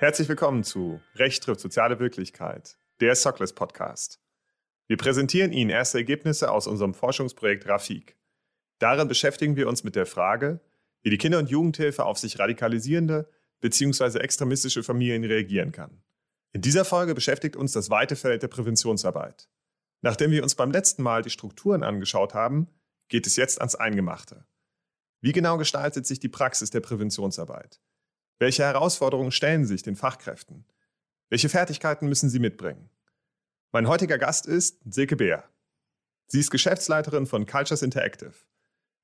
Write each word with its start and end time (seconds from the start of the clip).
Herzlich 0.00 0.28
willkommen 0.28 0.62
zu 0.62 1.00
Recht 1.16 1.42
trifft 1.42 1.58
soziale 1.58 1.98
Wirklichkeit, 1.98 2.78
der 3.00 3.16
Sockless 3.16 3.52
Podcast. 3.52 4.20
Wir 4.86 4.96
präsentieren 4.96 5.50
Ihnen 5.50 5.70
erste 5.70 5.98
Ergebnisse 5.98 6.52
aus 6.52 6.68
unserem 6.68 6.94
Forschungsprojekt 6.94 7.66
Rafik. 7.66 8.16
Darin 8.78 9.08
beschäftigen 9.08 9.56
wir 9.56 9.66
uns 9.66 9.82
mit 9.82 9.96
der 9.96 10.06
Frage, 10.06 10.60
wie 11.02 11.10
die 11.10 11.18
Kinder- 11.18 11.40
und 11.40 11.50
Jugendhilfe 11.50 12.04
auf 12.04 12.16
sich 12.16 12.38
radikalisierende 12.38 13.28
bzw. 13.60 14.20
extremistische 14.20 14.84
Familien 14.84 15.24
reagieren 15.24 15.72
kann. 15.72 16.00
In 16.52 16.60
dieser 16.60 16.84
Folge 16.84 17.16
beschäftigt 17.16 17.56
uns 17.56 17.72
das 17.72 17.90
weite 17.90 18.14
Feld 18.14 18.44
der 18.44 18.48
Präventionsarbeit. 18.48 19.48
Nachdem 20.00 20.30
wir 20.30 20.44
uns 20.44 20.54
beim 20.54 20.70
letzten 20.70 21.02
Mal 21.02 21.22
die 21.22 21.30
Strukturen 21.30 21.82
angeschaut 21.82 22.34
haben, 22.34 22.68
geht 23.08 23.26
es 23.26 23.34
jetzt 23.34 23.58
ans 23.58 23.74
Eingemachte. 23.74 24.46
Wie 25.20 25.32
genau 25.32 25.58
gestaltet 25.58 26.06
sich 26.06 26.20
die 26.20 26.28
Praxis 26.28 26.70
der 26.70 26.82
Präventionsarbeit? 26.82 27.80
Welche 28.38 28.62
Herausforderungen 28.62 29.32
stellen 29.32 29.66
sich 29.66 29.82
den 29.82 29.96
Fachkräften? 29.96 30.64
Welche 31.28 31.48
Fertigkeiten 31.48 32.08
müssen 32.08 32.30
sie 32.30 32.38
mitbringen? 32.38 32.88
Mein 33.72 33.88
heutiger 33.88 34.16
Gast 34.16 34.46
ist 34.46 34.80
Silke 34.88 35.16
Beer. 35.16 35.44
Sie 36.28 36.38
ist 36.38 36.50
Geschäftsleiterin 36.50 37.26
von 37.26 37.46
Cultures 37.46 37.82
Interactive, 37.82 38.34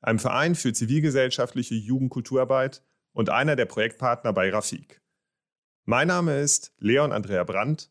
einem 0.00 0.20
Verein 0.20 0.54
für 0.54 0.72
zivilgesellschaftliche 0.72 1.74
Jugendkulturarbeit 1.74 2.82
und 3.12 3.28
einer 3.28 3.56
der 3.56 3.66
Projektpartner 3.66 4.32
bei 4.32 4.50
Rafik. 4.50 5.00
Mein 5.84 6.08
Name 6.08 6.38
ist 6.40 6.72
Leon 6.78 7.12
Andrea 7.12 7.42
Brandt 7.44 7.90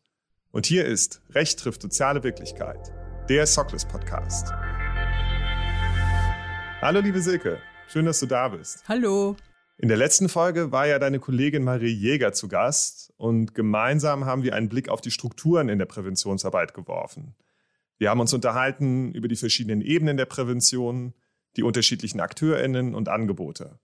und 0.50 0.66
hier 0.66 0.86
ist 0.86 1.20
Recht 1.30 1.58
trifft 1.58 1.82
soziale 1.82 2.22
Wirklichkeit, 2.22 2.90
der 3.28 3.46
Sockless 3.46 3.84
Podcast. 3.84 4.50
Hallo 6.80 7.00
liebe 7.00 7.20
Silke, 7.20 7.58
schön, 7.88 8.06
dass 8.06 8.20
du 8.20 8.26
da 8.26 8.48
bist. 8.48 8.82
Hallo. 8.88 9.36
In 9.76 9.88
der 9.88 9.96
letzten 9.96 10.28
Folge 10.28 10.70
war 10.70 10.86
ja 10.86 11.00
deine 11.00 11.18
Kollegin 11.18 11.64
Marie 11.64 11.92
Jäger 11.92 12.32
zu 12.32 12.46
Gast 12.46 13.12
und 13.16 13.54
gemeinsam 13.54 14.24
haben 14.24 14.44
wir 14.44 14.54
einen 14.54 14.68
Blick 14.68 14.88
auf 14.88 15.00
die 15.00 15.10
Strukturen 15.10 15.68
in 15.68 15.78
der 15.78 15.86
Präventionsarbeit 15.86 16.74
geworfen. 16.74 17.34
Wir 17.98 18.10
haben 18.10 18.20
uns 18.20 18.32
unterhalten 18.32 19.12
über 19.12 19.26
die 19.26 19.36
verschiedenen 19.36 19.80
Ebenen 19.80 20.16
der 20.16 20.26
Prävention, 20.26 21.12
die 21.56 21.64
unterschiedlichen 21.64 22.20
Akteurinnen 22.20 22.94
und 22.94 23.08
Angebote. 23.08 23.80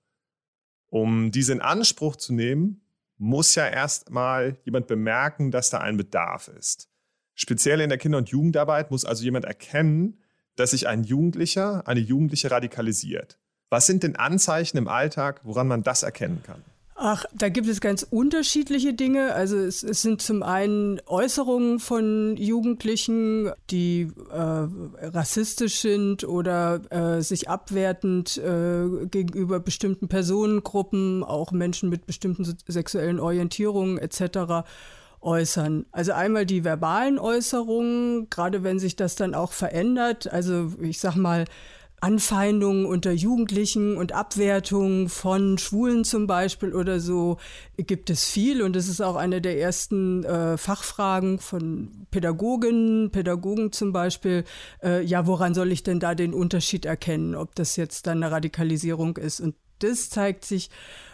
Um 0.91 1.33
diese 1.33 1.53
in 1.53 1.61
Anspruch 1.61 2.17
zu 2.17 2.33
nehmen, 2.35 2.83
muss 3.19 3.55
ja 3.57 3.67
erstmal 3.67 4.59
jemand 4.65 4.87
bemerken, 4.87 5.51
dass 5.51 5.71
da 5.71 5.79
ein 5.79 5.97
Bedarf 5.97 6.49
ist. 6.49 6.89
Speziell 7.35 7.81
in 7.81 7.89
der 7.89 7.99
Kinder- 7.99 8.19
und 8.19 8.29
Jugendarbeit 8.29 8.91
muss 8.93 9.05
also 9.05 9.25
jemand 9.25 9.45
erkennen, 9.45 10.21
dass 10.55 10.71
sich 10.71 10.87
ein 10.87 11.03
Jugendlicher, 11.03 11.87
eine 11.89 12.01
Jugendliche 12.01 12.51
radikalisiert. 12.51 13.40
Was 13.71 13.87
sind 13.87 14.03
denn 14.03 14.17
Anzeichen 14.17 14.77
im 14.77 14.89
Alltag, 14.89 15.41
woran 15.45 15.69
man 15.69 15.83
das 15.83 16.03
erkennen 16.03 16.43
kann? 16.45 16.63
Ach, 17.03 17.25
da 17.33 17.49
gibt 17.49 17.67
es 17.67 17.81
ganz 17.81 18.03
unterschiedliche 18.03 18.93
Dinge. 18.93 19.33
Also 19.33 19.57
es, 19.57 19.83
es 19.83 20.03
sind 20.03 20.21
zum 20.21 20.43
einen 20.43 21.01
Äußerungen 21.07 21.79
von 21.79 22.37
Jugendlichen, 22.37 23.51
die 23.71 24.13
äh, 24.31 25.07
rassistisch 25.07 25.81
sind 25.81 26.25
oder 26.25 26.83
äh, 26.91 27.23
sich 27.23 27.49
abwertend 27.49 28.37
äh, 28.37 29.07
gegenüber 29.07 29.61
bestimmten 29.61 30.09
Personengruppen, 30.09 31.25
auch 31.25 31.53
Menschen 31.53 31.89
mit 31.89 32.07
bestimmten 32.07 32.45
sexuellen 32.69 33.19
Orientierungen 33.19 33.97
etc. 33.97 34.69
äußern. 35.23 35.87
Also 35.93 36.13
einmal 36.13 36.45
die 36.45 36.65
verbalen 36.65 37.19
Äußerungen, 37.19 38.29
gerade 38.29 38.63
wenn 38.63 38.79
sich 38.79 38.95
das 38.95 39.15
dann 39.15 39.35
auch 39.35 39.53
verändert. 39.53 40.31
Also 40.31 40.75
ich 40.83 41.01
sag 41.01 41.17
mal, 41.17 41.47
Anfeindungen 42.01 42.87
unter 42.87 43.13
Jugendlichen 43.13 43.97
und 43.97 44.13
Abwertungen 44.13 45.09
von 45.09 45.59
Schwulen 45.59 46.05
zum 46.05 46.27
Beispiel 46.27 46.75
oder 46.75 46.99
so 46.99 47.37
gibt 47.77 48.09
es 48.09 48.25
viel. 48.25 48.63
Und 48.63 48.75
das 48.75 48.89
ist 48.89 49.03
auch 49.03 49.17
eine 49.17 49.41
der 49.41 49.61
ersten 49.61 50.25
äh, 50.25 50.57
Fachfragen 50.57 51.39
von 51.39 52.07
Pädagoginnen, 52.11 53.11
Pädagogen 53.11 53.73
zum 53.73 53.93
Beispiel. 53.93 54.45
Äh, 54.83 55.05
ja, 55.05 55.27
woran 55.27 55.55
soll 55.55 55.73
ich 55.73 55.83
denn 55.83 56.01
da 56.01 56.15
den 56.15 56.33
Unterschied 56.33 56.87
erkennen, 56.87 57.35
ob 57.35 57.55
das 57.55 57.77
jetzt 57.77 58.07
dann 58.07 58.23
eine 58.23 58.33
Radikalisierung 58.33 59.19
ist? 59.19 59.41
Und 59.41 59.55
das 59.81 60.09
zeigt 60.09 60.45
sich 60.45 60.71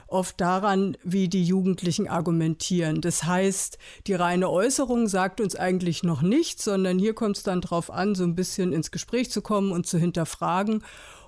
oft 0.06 0.40
daran, 0.40 0.96
wie 1.02 1.28
die 1.28 1.44
Jugendlichen 1.44 2.08
argumentieren. 2.08 3.00
Das 3.00 3.24
heißt, 3.24 3.78
die 4.06 4.14
reine 4.14 4.50
Äußerung 4.50 5.08
sagt 5.08 5.40
uns 5.40 5.56
eigentlich 5.56 6.02
noch 6.02 6.22
nichts, 6.22 6.64
sondern 6.64 6.98
hier 6.98 7.14
kommt 7.14 7.38
es 7.38 7.42
dann 7.42 7.60
darauf 7.60 7.90
an, 7.90 8.14
so 8.14 8.24
ein 8.24 8.34
bisschen 8.34 8.72
ins 8.72 8.90
Gespräch 8.90 9.30
zu 9.30 9.42
kommen 9.42 9.72
und 9.72 9.86
zu 9.86 9.98
hinterfragen 9.98 10.82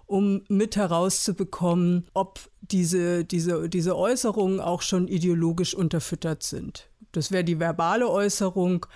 um 0.08 0.42
mit 0.48 0.74
herauszubekommen, 0.76 2.08
ob 2.14 2.40
diese, 2.62 3.26
diese, 3.26 3.68
diese 3.68 3.94
Äußerungen 3.94 4.58
auch 4.58 4.80
schon 4.80 5.06
ideologisch 5.06 5.74
unterfüttert 5.74 6.42
sind. 6.42 6.88
Das 7.12 7.30
wäre 7.30 7.44
die 7.44 7.60
verbale 7.60 8.08
Äußerung. 8.08 8.86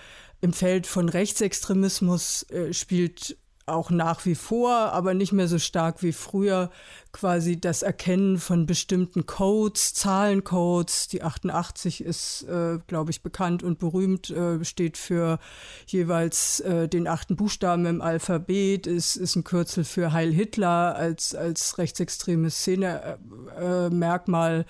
Im 0.41 0.53
Feld 0.53 0.87
von 0.87 1.07
Rechtsextremismus 1.07 2.49
äh, 2.49 2.73
spielt 2.73 3.37
auch 3.65 3.89
nach 3.89 4.25
wie 4.25 4.35
vor, 4.35 4.71
aber 4.71 5.13
nicht 5.13 5.31
mehr 5.31 5.47
so 5.47 5.59
stark 5.59 6.03
wie 6.03 6.11
früher, 6.11 6.69
quasi 7.11 7.59
das 7.59 7.81
Erkennen 7.81 8.37
von 8.37 8.65
bestimmten 8.65 9.25
Codes, 9.25 9.93
Zahlencodes. 9.93 11.07
Die 11.07 11.23
88 11.23 12.03
ist, 12.03 12.43
äh, 12.43 12.79
glaube 12.87 13.11
ich, 13.11 13.21
bekannt 13.21 13.63
und 13.63 13.79
berühmt, 13.79 14.29
äh, 14.29 14.63
steht 14.65 14.97
für 14.97 15.39
jeweils 15.85 16.59
äh, 16.61 16.89
den 16.89 17.07
achten 17.07 17.35
Buchstaben 17.35 17.85
im 17.85 18.01
Alphabet, 18.01 18.87
ist, 18.87 19.15
ist 19.15 19.35
ein 19.35 19.43
Kürzel 19.43 19.83
für 19.83 20.11
Heil 20.11 20.33
Hitler 20.33 20.95
als, 20.95 21.35
als 21.35 21.77
rechtsextremes 21.77 22.57
Szene-Merkmal. 22.57 24.61
Äh, 24.61 24.65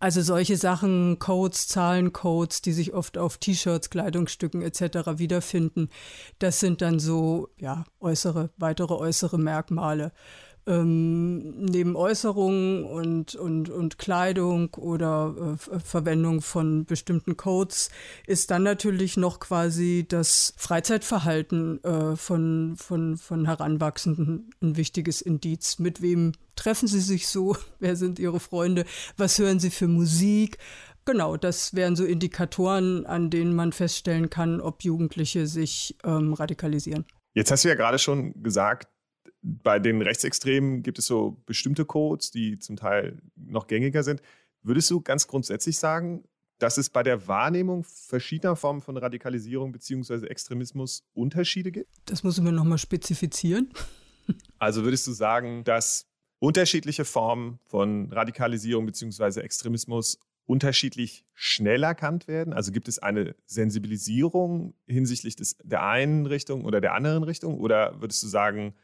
also 0.00 0.22
solche 0.22 0.56
Sachen, 0.56 1.18
Codes, 1.18 1.68
Zahlencodes, 1.68 2.62
die 2.62 2.72
sich 2.72 2.94
oft 2.94 3.18
auf 3.18 3.38
T-Shirts, 3.38 3.90
Kleidungsstücken 3.90 4.62
etc. 4.62 5.18
wiederfinden, 5.18 5.88
das 6.38 6.60
sind 6.60 6.82
dann 6.82 6.98
so 6.98 7.48
ja 7.58 7.84
äußere, 8.00 8.50
weitere 8.56 8.94
äußere 8.94 9.38
Merkmale 9.38 10.12
ähm, 10.68 11.64
neben 11.64 11.96
Äußerungen 11.96 12.84
und, 12.84 13.34
und, 13.34 13.70
und 13.70 13.98
Kleidung 13.98 14.74
oder 14.74 15.56
äh, 15.72 15.80
Verwendung 15.80 16.42
von 16.42 16.84
bestimmten 16.84 17.36
Codes 17.38 17.90
ist 18.26 18.50
dann 18.50 18.64
natürlich 18.64 19.16
noch 19.16 19.40
quasi 19.40 20.04
das 20.06 20.52
Freizeitverhalten 20.58 21.82
äh, 21.82 22.16
von, 22.16 22.74
von, 22.76 23.16
von 23.16 23.46
Heranwachsenden 23.46 24.50
ein 24.60 24.76
wichtiges 24.76 25.22
Indiz. 25.22 25.78
Mit 25.78 26.02
wem 26.02 26.32
treffen 26.54 26.86
sie 26.86 27.00
sich 27.00 27.28
so? 27.28 27.56
Wer 27.78 27.96
sind 27.96 28.18
ihre 28.18 28.38
Freunde? 28.38 28.84
Was 29.16 29.38
hören 29.38 29.60
sie 29.60 29.70
für 29.70 29.88
Musik? 29.88 30.58
Genau, 31.06 31.38
das 31.38 31.74
wären 31.74 31.96
so 31.96 32.04
Indikatoren, 32.04 33.06
an 33.06 33.30
denen 33.30 33.54
man 33.54 33.72
feststellen 33.72 34.28
kann, 34.28 34.60
ob 34.60 34.84
Jugendliche 34.84 35.46
sich 35.46 35.96
ähm, 36.04 36.34
radikalisieren. 36.34 37.06
Jetzt 37.32 37.50
hast 37.50 37.64
du 37.64 37.68
ja 37.68 37.74
gerade 37.74 37.98
schon 37.98 38.34
gesagt, 38.42 38.88
bei 39.42 39.78
den 39.78 40.02
Rechtsextremen 40.02 40.82
gibt 40.82 40.98
es 40.98 41.06
so 41.06 41.42
bestimmte 41.46 41.84
Codes, 41.84 42.30
die 42.30 42.58
zum 42.58 42.76
Teil 42.76 43.20
noch 43.36 43.66
gängiger 43.66 44.02
sind. 44.02 44.20
Würdest 44.62 44.90
du 44.90 45.00
ganz 45.00 45.26
grundsätzlich 45.26 45.78
sagen, 45.78 46.24
dass 46.58 46.76
es 46.76 46.90
bei 46.90 47.02
der 47.02 47.28
Wahrnehmung 47.28 47.84
verschiedener 47.84 48.56
Formen 48.56 48.80
von 48.80 48.96
Radikalisierung 48.96 49.72
bzw. 49.72 50.26
Extremismus 50.26 51.04
Unterschiede 51.14 51.70
gibt? 51.70 51.88
Das 52.06 52.24
muss 52.24 52.40
man 52.40 52.54
nochmal 52.54 52.78
spezifizieren. 52.78 53.70
Also 54.58 54.84
würdest 54.84 55.06
du 55.06 55.12
sagen, 55.12 55.64
dass 55.64 56.06
unterschiedliche 56.38 57.06
Formen 57.06 57.60
von 57.64 58.12
Radikalisierung 58.12 58.84
bzw. 58.84 59.40
Extremismus 59.40 60.18
unterschiedlich 60.44 61.24
schnell 61.32 61.82
erkannt 61.82 62.28
werden? 62.28 62.52
Also 62.52 62.70
gibt 62.70 62.88
es 62.88 62.98
eine 62.98 63.36
Sensibilisierung 63.46 64.74
hinsichtlich 64.86 65.34
des, 65.36 65.56
der 65.62 65.82
einen 65.82 66.26
Richtung 66.26 66.66
oder 66.66 66.82
der 66.82 66.92
anderen 66.92 67.22
Richtung? 67.22 67.58
Oder 67.58 68.02
würdest 68.02 68.22
du 68.22 68.26
sagen, 68.26 68.74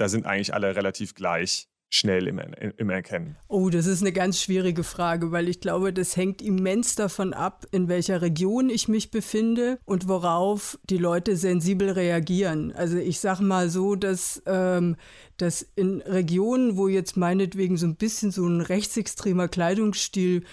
da 0.00 0.08
sind 0.08 0.26
eigentlich 0.26 0.54
alle 0.54 0.74
relativ 0.74 1.14
gleich 1.14 1.68
schnell 1.90 2.28
im, 2.28 2.38
im 2.38 2.90
Erkennen? 2.90 3.36
Oh, 3.48 3.68
das 3.68 3.86
ist 3.86 4.00
eine 4.00 4.12
ganz 4.12 4.40
schwierige 4.40 4.84
Frage, 4.84 5.32
weil 5.32 5.48
ich 5.48 5.60
glaube, 5.60 5.92
das 5.92 6.16
hängt 6.16 6.40
immens 6.40 6.94
davon 6.94 7.34
ab, 7.34 7.66
in 7.72 7.88
welcher 7.88 8.22
Region 8.22 8.70
ich 8.70 8.88
mich 8.88 9.10
befinde 9.10 9.78
und 9.84 10.08
worauf 10.08 10.78
die 10.84 10.98
Leute 10.98 11.36
sensibel 11.36 11.90
reagieren. 11.90 12.72
Also 12.72 12.96
ich 12.96 13.18
sage 13.18 13.42
mal 13.42 13.68
so, 13.68 13.96
dass, 13.96 14.42
ähm, 14.46 14.96
dass 15.36 15.62
in 15.74 16.00
Regionen, 16.00 16.76
wo 16.76 16.86
jetzt 16.88 17.16
meinetwegen 17.16 17.76
so 17.76 17.86
ein 17.86 17.96
bisschen 17.96 18.30
so 18.30 18.46
ein 18.46 18.60
rechtsextremer 18.60 19.48
Kleidungsstil 19.48 20.44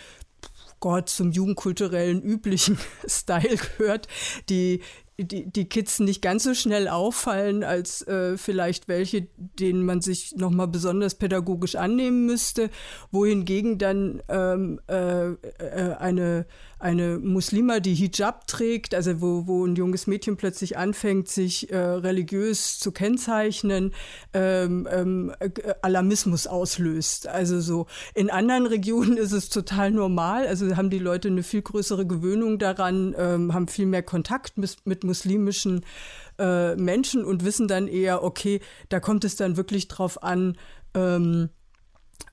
Gott 0.79 1.09
zum 1.09 1.31
jugendkulturellen 1.31 2.21
üblichen 2.21 2.77
Style 3.07 3.57
gehört, 3.77 4.07
die 4.49 4.81
die, 5.19 5.51
die 5.51 5.65
Kids 5.65 5.99
nicht 5.99 6.21
ganz 6.21 6.43
so 6.43 6.53
schnell 6.53 6.87
auffallen 6.87 7.63
als 7.63 8.05
äh, 8.07 8.37
vielleicht 8.37 8.87
welche, 8.87 9.27
denen 9.37 9.83
man 9.83 10.01
sich 10.01 10.35
nochmal 10.35 10.67
besonders 10.67 11.15
pädagogisch 11.15 11.75
annehmen 11.75 12.25
müsste, 12.25 12.69
wohingegen 13.11 13.79
dann 13.79 14.21
ähm, 14.29 14.79
äh, 14.87 15.29
äh, 15.29 15.95
eine, 15.97 16.45
eine 16.79 17.17
Muslima, 17.17 17.79
die 17.79 17.95
Hijab 17.95 18.47
trägt, 18.47 18.93
also 18.93 19.19
wo, 19.21 19.47
wo 19.47 19.65
ein 19.65 19.75
junges 19.75 20.05
Mädchen 20.05 20.37
plötzlich 20.37 20.77
anfängt, 20.77 21.27
sich 21.27 21.71
äh, 21.71 21.77
religiös 21.77 22.79
zu 22.79 22.91
kennzeichnen, 22.91 23.93
ähm, 24.33 24.87
ähm, 24.91 25.33
äh, 25.39 25.49
Alarmismus 25.81 26.45
auslöst. 26.45 27.27
Also 27.27 27.59
so 27.59 27.87
in 28.13 28.29
anderen 28.29 28.67
Regionen 28.67 29.17
ist 29.17 29.31
es 29.31 29.49
total 29.49 29.91
normal, 29.91 30.45
also 30.47 30.75
haben 30.75 30.89
die 30.89 30.99
Leute 30.99 31.29
eine 31.29 31.43
viel 31.43 31.63
größere 31.63 32.05
Gewöhnung 32.05 32.59
daran, 32.59 33.15
ähm, 33.17 33.53
haben 33.53 33.67
viel 33.67 33.87
mehr 33.87 34.03
Kontakt 34.03 34.57
mit, 34.57 34.77
mit 34.85 35.03
muslimischen 35.03 35.83
äh, 36.37 36.75
Menschen 36.75 37.25
und 37.25 37.43
wissen 37.43 37.67
dann 37.67 37.87
eher, 37.87 38.23
okay, 38.23 38.61
da 38.89 38.99
kommt 38.99 39.25
es 39.25 39.35
dann 39.35 39.57
wirklich 39.57 39.87
drauf 39.87 40.21
an, 40.21 40.57
ähm, 40.93 41.49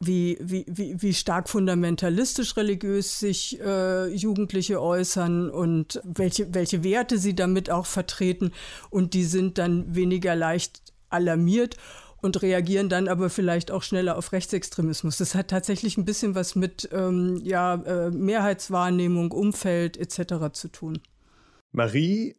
wie, 0.06 0.39
wie, 0.41 0.67
wie, 0.67 1.15
stark 1.15 1.49
fundamentalistisch 1.49 2.56
religiös 2.56 3.19
sich 3.19 3.61
äh, 3.61 4.09
Jugendliche 4.09 4.81
äußern 4.81 5.51
und 5.51 6.01
welche, 6.05 6.53
welche 6.55 6.85
Werte 6.85 7.19
sie 7.19 7.35
damit 7.35 7.71
auch 7.71 7.87
vertreten. 7.87 8.53
Und 8.91 9.15
die 9.15 9.25
sind 9.25 9.59
dann 9.59 9.95
weniger 9.95 10.35
leicht 10.35 10.83
alarmiert 11.11 11.77
und 12.25 12.41
reagieren 12.41 12.89
dann 12.89 13.06
aber 13.06 13.29
vielleicht 13.29 13.71
auch 13.71 13.83
schneller 13.83 14.17
auf 14.17 14.33
Rechtsextremismus. 14.33 15.19
Das 15.19 15.35
hat 15.35 15.49
tatsächlich 15.49 15.99
ein 15.99 16.06
bisschen 16.06 16.35
was 16.35 16.55
mit 16.55 16.89
ähm, 16.93 17.41
ja, 17.45 17.75
äh, 17.75 18.11
Mehrheitswahrnehmung, 18.11 19.31
Umfeld 19.31 19.97
etc. 19.99 20.53
zu 20.53 20.69
tun. 20.69 21.01
Marie 21.73 22.35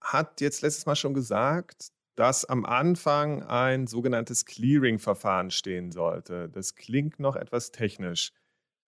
hat 0.00 0.40
jetzt 0.40 0.62
letztes 0.62 0.86
Mal 0.86 0.96
schon 0.96 1.14
gesagt, 1.14 1.90
dass 2.16 2.44
am 2.44 2.64
Anfang 2.64 3.42
ein 3.42 3.86
sogenanntes 3.86 4.44
Clearing-Verfahren 4.44 5.50
stehen 5.50 5.92
sollte. 5.92 6.48
Das 6.48 6.74
klingt 6.74 7.20
noch 7.20 7.36
etwas 7.36 7.70
technisch. 7.70 8.32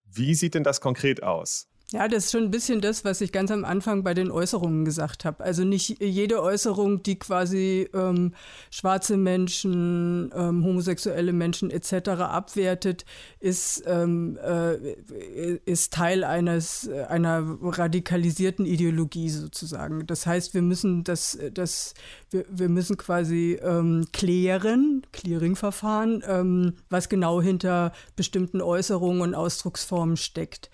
Wie 0.05 0.35
sieht 0.35 0.53
denn 0.53 0.63
das 0.63 0.81
konkret 0.81 1.23
aus? 1.23 1.67
Ja, 1.91 2.07
das 2.07 2.25
ist 2.25 2.31
schon 2.31 2.45
ein 2.45 2.51
bisschen 2.51 2.81
das, 2.81 3.05
was 3.05 3.21
ich 3.21 3.31
ganz 3.31 3.51
am 3.51 3.65
Anfang 3.65 4.03
bei 4.03 4.15
den 4.15 4.31
Äußerungen 4.31 4.83
gesagt 4.83 5.25
habe. 5.25 5.43
Also 5.43 5.63
nicht 5.63 6.01
jede 6.01 6.41
Äußerung, 6.41 7.03
die 7.03 7.19
quasi 7.19 7.87
ähm, 7.93 8.33
schwarze 8.71 9.15
Menschen, 9.15 10.31
ähm, 10.35 10.65
homosexuelle 10.65 11.33
Menschen 11.33 11.69
etc. 11.69 12.09
abwertet, 12.21 13.05
ist, 13.39 13.83
ähm, 13.85 14.39
äh, 14.43 15.59
ist 15.65 15.93
Teil 15.93 16.23
eines 16.23 16.89
einer 16.89 17.59
radikalisierten 17.61 18.65
Ideologie 18.65 19.29
sozusagen. 19.29 20.07
Das 20.07 20.25
heißt, 20.25 20.55
wir 20.55 20.63
müssen 20.63 21.03
das, 21.03 21.37
das 21.53 21.93
wir, 22.31 22.45
wir 22.49 22.69
müssen 22.69 22.97
quasi 22.97 23.59
ähm, 23.61 24.07
klären, 24.11 25.05
Clearing-Verfahren, 25.11 26.23
ähm, 26.27 26.73
was 26.89 27.07
genau 27.07 27.39
hinter 27.39 27.91
bestimmten 28.15 28.61
Äußerungen 28.61 29.21
und 29.21 29.35
Ausdrucksformen 29.35 30.17
steckt. 30.17 30.71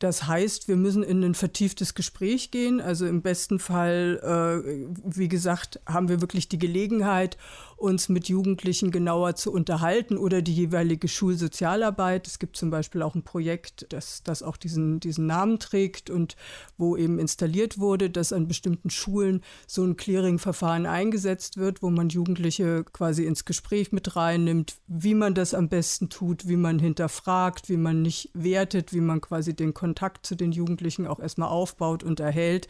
Das 0.00 0.26
heißt, 0.26 0.66
wir 0.66 0.76
müssen 0.76 1.02
in 1.02 1.22
ein 1.22 1.34
vertieftes 1.34 1.94
Gespräch 1.94 2.50
gehen. 2.50 2.80
Also 2.80 3.06
im 3.06 3.20
besten 3.20 3.58
Fall, 3.58 4.18
äh, 4.64 4.88
wie 5.04 5.28
gesagt, 5.28 5.78
haben 5.86 6.08
wir 6.08 6.22
wirklich 6.22 6.48
die 6.48 6.58
Gelegenheit, 6.58 7.36
uns 7.80 8.08
mit 8.08 8.28
Jugendlichen 8.28 8.90
genauer 8.90 9.36
zu 9.36 9.52
unterhalten 9.52 10.18
oder 10.18 10.42
die 10.42 10.54
jeweilige 10.54 11.08
Schulsozialarbeit. 11.08 12.26
Es 12.26 12.38
gibt 12.38 12.56
zum 12.56 12.70
Beispiel 12.70 13.02
auch 13.02 13.14
ein 13.14 13.22
Projekt, 13.22 13.86
das, 13.88 14.22
das 14.22 14.42
auch 14.42 14.56
diesen, 14.56 15.00
diesen 15.00 15.26
Namen 15.26 15.58
trägt 15.58 16.10
und 16.10 16.36
wo 16.76 16.96
eben 16.96 17.18
installiert 17.18 17.78
wurde, 17.78 18.10
dass 18.10 18.32
an 18.32 18.48
bestimmten 18.48 18.90
Schulen 18.90 19.42
so 19.66 19.82
ein 19.82 19.96
Clearing-Verfahren 19.96 20.84
eingesetzt 20.84 21.56
wird, 21.56 21.82
wo 21.82 21.90
man 21.90 22.10
Jugendliche 22.10 22.84
quasi 22.84 23.24
ins 23.24 23.46
Gespräch 23.46 23.92
mit 23.92 24.14
reinnimmt, 24.14 24.76
wie 24.86 25.14
man 25.14 25.34
das 25.34 25.54
am 25.54 25.68
besten 25.68 26.10
tut, 26.10 26.46
wie 26.48 26.56
man 26.56 26.78
hinterfragt, 26.78 27.68
wie 27.70 27.78
man 27.78 28.02
nicht 28.02 28.30
wertet, 28.34 28.92
wie 28.92 29.00
man 29.00 29.22
quasi 29.22 29.56
den 29.56 29.72
Kontakt 29.72 30.26
zu 30.26 30.34
den 30.34 30.52
Jugendlichen 30.52 31.06
auch 31.06 31.18
erstmal 31.18 31.48
aufbaut 31.48 32.04
und 32.04 32.20
erhält 32.20 32.68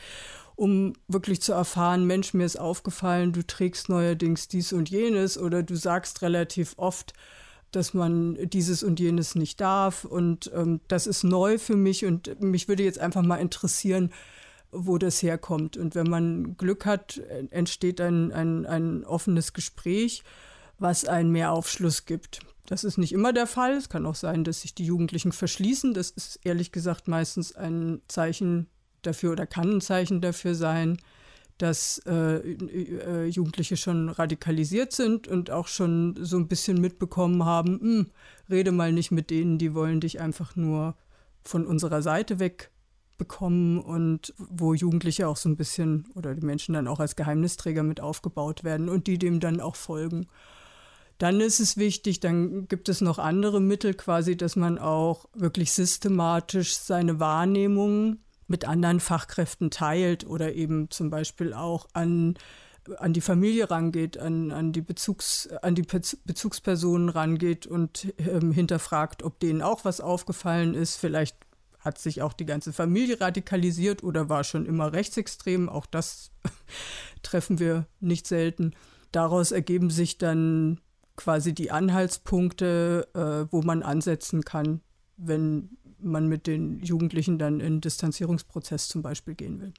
um 0.61 0.93
wirklich 1.09 1.41
zu 1.41 1.55
erfahren, 1.55 2.07
Mensch, 2.07 2.35
mir 2.35 2.45
ist 2.45 2.61
aufgefallen, 2.61 3.33
du 3.33 3.47
trägst 3.47 3.89
neuerdings 3.89 4.47
dies 4.47 4.75
und 4.75 4.91
jenes 4.91 5.39
oder 5.39 5.63
du 5.63 5.75
sagst 5.75 6.21
relativ 6.21 6.75
oft, 6.77 7.15
dass 7.71 7.95
man 7.95 8.37
dieses 8.51 8.83
und 8.83 9.01
jenes 9.01 9.35
nicht 9.37 9.59
darf. 9.63 10.05
Und 10.05 10.51
ähm, 10.55 10.81
das 10.87 11.07
ist 11.07 11.25
neu 11.25 11.57
für 11.57 11.77
mich 11.77 12.05
und 12.05 12.43
mich 12.43 12.69
würde 12.69 12.83
jetzt 12.83 12.99
einfach 12.99 13.23
mal 13.23 13.39
interessieren, 13.39 14.13
wo 14.71 14.99
das 14.99 15.23
herkommt. 15.23 15.79
Und 15.79 15.95
wenn 15.95 16.11
man 16.11 16.59
Glück 16.59 16.85
hat, 16.85 17.17
entsteht 17.49 17.99
ein, 17.99 18.31
ein, 18.31 18.67
ein 18.67 19.05
offenes 19.05 19.55
Gespräch, 19.55 20.25
was 20.79 21.07
einen 21.07 21.33
mehr 21.33 21.53
Aufschluss 21.53 22.05
gibt. 22.05 22.41
Das 22.67 22.85
ist 22.85 22.99
nicht 22.99 23.13
immer 23.13 23.33
der 23.33 23.47
Fall. 23.47 23.73
Es 23.73 23.89
kann 23.89 24.05
auch 24.05 24.15
sein, 24.15 24.45
dass 24.45 24.61
sich 24.61 24.75
die 24.75 24.85
Jugendlichen 24.85 25.33
verschließen. 25.33 25.95
Das 25.95 26.11
ist 26.11 26.39
ehrlich 26.45 26.71
gesagt 26.71 27.09
meistens 27.09 27.57
ein 27.57 28.03
Zeichen 28.09 28.67
dafür 29.03 29.33
oder 29.33 29.47
kann 29.47 29.77
ein 29.77 29.81
Zeichen 29.81 30.21
dafür 30.21 30.55
sein, 30.55 30.99
dass 31.59 31.99
äh, 32.07 32.37
äh, 32.37 33.27
Jugendliche 33.27 33.77
schon 33.77 34.09
radikalisiert 34.09 34.93
sind 34.93 35.29
und 35.29 35.51
auch 35.51 35.69
schon 35.69 36.17
so 36.19 36.39
ein 36.39 36.49
bisschen 36.49 36.81
mitbekommen 36.81 37.45
haben, 37.45 37.81
hm, 37.81 38.07
rede 38.49 38.73
mal 38.73 38.93
nicht 38.93 39.11
mit 39.11 39.31
denen, 39.31 39.59
die 39.59 39.75
wollen 39.75 40.01
dich 40.01 40.21
einfach 40.21 40.57
nur 40.57 40.97
von 41.45 41.67
unserer 41.67 42.03
Seite 42.03 42.39
weg 42.39 42.71
bekommen 43.19 43.79
und 43.79 44.33
wo 44.39 44.73
Jugendliche 44.73 45.29
auch 45.29 45.37
so 45.37 45.51
ein 45.51 45.57
bisschen 45.57 46.07
oder 46.15 46.35
die 46.35 46.45
Menschen 46.45 46.73
dann 46.73 46.89
auch 46.89 47.01
als 47.01 47.17
Geheimnisträger 47.17 47.83
mit 47.83 48.01
aufgebaut 48.01 48.65
werden 48.65 48.89
und 48.89 49.07
die 49.07 49.19
dem 49.19 49.41
dann 49.41 49.61
auch 49.61 49.77
folgen. 49.77 50.27
Dann 51.19 51.43
ist 51.43 51.61
es 51.61 51.77
wichtig, 51.77 52.21
dann 52.21 52.67
gibt 52.67 52.89
es 52.89 53.03
noch 53.03 53.19
andere 53.19 53.61
Mittel 53.61 53.93
quasi, 53.93 54.39
dass 54.39 54.57
man 54.57 54.79
auch 54.79 55.27
wirklich 55.35 55.73
systematisch 55.73 56.75
seine 56.79 57.21
Wahrnehmungen 57.21 58.25
mit 58.51 58.67
anderen 58.67 59.01
Fachkräften 59.01 59.71
teilt 59.71 60.27
oder 60.27 60.53
eben 60.53 60.91
zum 60.91 61.09
Beispiel 61.09 61.55
auch 61.55 61.87
an 61.93 62.35
an 62.99 63.13
die 63.13 63.21
Familie 63.21 63.71
rangeht, 63.71 64.19
an, 64.19 64.51
an 64.51 64.73
die, 64.73 64.81
Bezugs, 64.81 65.49
an 65.63 65.75
die 65.75 65.83
Bezugspersonen 65.83 67.11
rangeht 67.11 67.67
und 67.67 68.13
ähm, 68.19 68.53
hinterfragt, 68.53 69.23
ob 69.23 69.39
denen 69.39 69.61
auch 69.61 69.85
was 69.85 70.01
aufgefallen 70.01 70.75
ist. 70.75 70.97
Vielleicht 70.97 71.37
hat 71.79 71.99
sich 71.99 72.23
auch 72.23 72.33
die 72.33 72.47
ganze 72.47 72.73
Familie 72.73 73.21
radikalisiert 73.21 74.03
oder 74.03 74.29
war 74.29 74.45
schon 74.45 74.65
immer 74.65 74.93
rechtsextrem. 74.93 75.69
Auch 75.69 75.87
das 75.87 76.31
treffen 77.23 77.59
wir 77.59 77.87
nicht 78.01 78.27
selten. 78.27 78.73
Daraus 79.13 79.53
ergeben 79.53 79.91
sich 79.91 80.17
dann 80.17 80.81
quasi 81.17 81.53
die 81.53 81.71
Anhaltspunkte, 81.71 83.09
äh, 83.15 83.53
wo 83.53 83.61
man 83.63 83.83
ansetzen 83.83 84.43
kann, 84.43 84.81
wenn 85.19 85.77
man 86.03 86.29
mit 86.29 86.47
den 86.47 86.81
Jugendlichen 86.81 87.39
dann 87.39 87.61
in 87.61 87.81
Distanzierungsprozess 87.81 88.89
zum 88.89 89.03
Beispiel 89.03 89.35
gehen 89.35 89.61
will. 89.61 89.73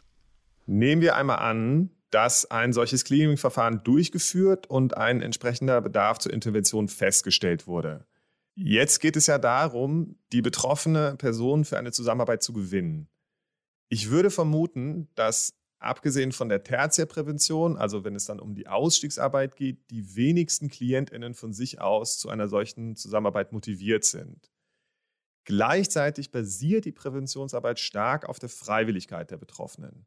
Nehmen 0.66 1.02
wir 1.02 1.16
einmal 1.16 1.40
an, 1.40 1.92
dass 2.12 2.50
ein 2.50 2.74
solches 2.74 3.06
Clearing-Verfahren 3.06 3.84
durchgeführt 3.84 4.68
und 4.68 4.98
ein 4.98 5.22
entsprechender 5.22 5.82
Bedarf 5.82 6.20
zur 6.20 6.34
Intervention 6.34 6.88
festgestellt 6.88 7.68
wurde. 7.68 8.06
Jetzt 8.56 9.00
geht 9.00 9.16
es 9.16 9.28
ja 9.28 9.38
darum, 9.38 10.18
die 10.34 10.42
betroffene 10.42 11.16
Person 11.18 11.64
für 11.64 11.78
eine 11.78 11.92
Zusammenarbeit 11.92 12.44
zu 12.44 12.54
gewinnen. 12.54 13.08
Ich 13.88 14.10
würde 14.10 14.30
vermuten, 14.30 15.08
dass 15.16 15.54
abgesehen 15.80 16.32
von 16.32 16.50
der 16.50 16.64
Tertiärprävention, 16.64 17.78
also 17.78 18.04
wenn 18.04 18.16
es 18.16 18.26
dann 18.26 18.40
um 18.40 18.54
die 18.54 18.68
Ausstiegsarbeit 18.68 19.56
geht, 19.56 19.90
die 19.90 20.16
wenigsten 20.16 20.70
Klientinnen 20.70 21.34
von 21.34 21.54
sich 21.54 21.82
aus 21.82 22.20
zu 22.20 22.30
einer 22.30 22.48
solchen 22.48 22.96
Zusammenarbeit 22.96 23.52
motiviert 23.52 24.04
sind. 24.04 24.51
Gleichzeitig 25.44 26.32
basiert 26.32 26.86
die 26.86 26.92
Präventionsarbeit 26.92 27.80
stark 27.80 28.30
auf 28.30 28.40
der 28.40 28.50
Freiwilligkeit 28.50 29.32
der 29.32 29.38
Betroffenen. 29.38 30.06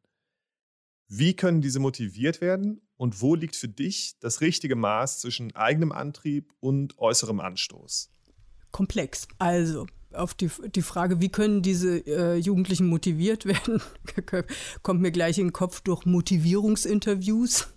Wie 1.07 1.35
können 1.35 1.61
diese 1.61 1.79
motiviert 1.79 2.41
werden 2.41 2.81
und 2.97 3.21
wo 3.21 3.35
liegt 3.35 3.55
für 3.55 3.67
dich 3.67 4.17
das 4.19 4.41
richtige 4.41 4.75
Maß 4.75 5.19
zwischen 5.19 5.55
eigenem 5.55 5.91
Antrieb 5.91 6.53
und 6.59 6.97
äußerem 6.97 7.39
Anstoß? 7.39 8.14
Komplex. 8.75 9.29
Also, 9.39 9.87
auf 10.11 10.33
die, 10.33 10.49
die 10.75 10.81
Frage, 10.81 11.21
wie 11.21 11.29
können 11.29 11.61
diese 11.61 12.05
äh, 12.05 12.35
Jugendlichen 12.35 12.87
motiviert 12.87 13.45
werden, 13.45 13.81
kommt 14.83 14.99
mir 14.99 15.13
gleich 15.13 15.37
in 15.37 15.47
den 15.47 15.53
Kopf 15.53 15.79
durch 15.79 16.05
Motivierungsinterviews. 16.05 17.69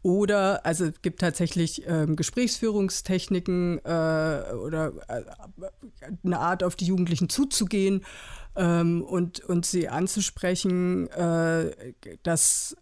Oder, 0.00 0.64
also 0.64 0.86
es 0.86 1.02
gibt 1.02 1.20
tatsächlich 1.20 1.86
ähm, 1.86 2.16
Gesprächsführungstechniken 2.16 3.80
äh, 3.84 4.54
oder 4.54 4.92
äh, 5.08 5.24
eine 6.24 6.38
Art, 6.38 6.64
auf 6.64 6.74
die 6.74 6.86
Jugendlichen 6.86 7.28
zuzugehen 7.28 8.02
ähm, 8.56 9.02
und, 9.02 9.40
und 9.40 9.66
sie 9.66 9.90
anzusprechen, 9.90 11.08
äh, 11.08 11.92
dass 12.22 12.78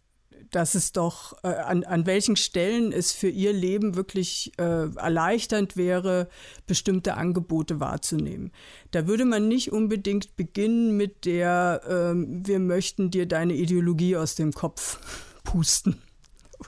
dass 0.50 0.75
es 0.75 0.92
doch 0.92 1.37
äh, 1.42 1.49
an, 1.49 1.85
an 1.85 2.07
welchen 2.07 2.37
Stellen 2.37 2.92
es 2.92 3.12
für 3.12 3.28
ihr 3.28 3.52
Leben 3.52 3.95
wirklich 3.95 4.52
äh, 4.59 4.62
erleichternd 4.62 5.76
wäre, 5.76 6.28
bestimmte 6.66 7.14
Angebote 7.14 7.80
wahrzunehmen. 7.80 8.52
Da 8.90 9.07
würde 9.07 9.25
man 9.25 9.49
nicht 9.49 9.73
unbedingt 9.73 10.37
beginnen 10.37 10.97
mit 10.97 11.25
der, 11.25 11.83
äh, 11.87 12.14
wir 12.16 12.59
möchten 12.59 13.11
dir 13.11 13.26
deine 13.26 13.54
Ideologie 13.54 14.16
aus 14.16 14.35
dem 14.35 14.52
Kopf 14.52 15.00
pusten. 15.45 16.02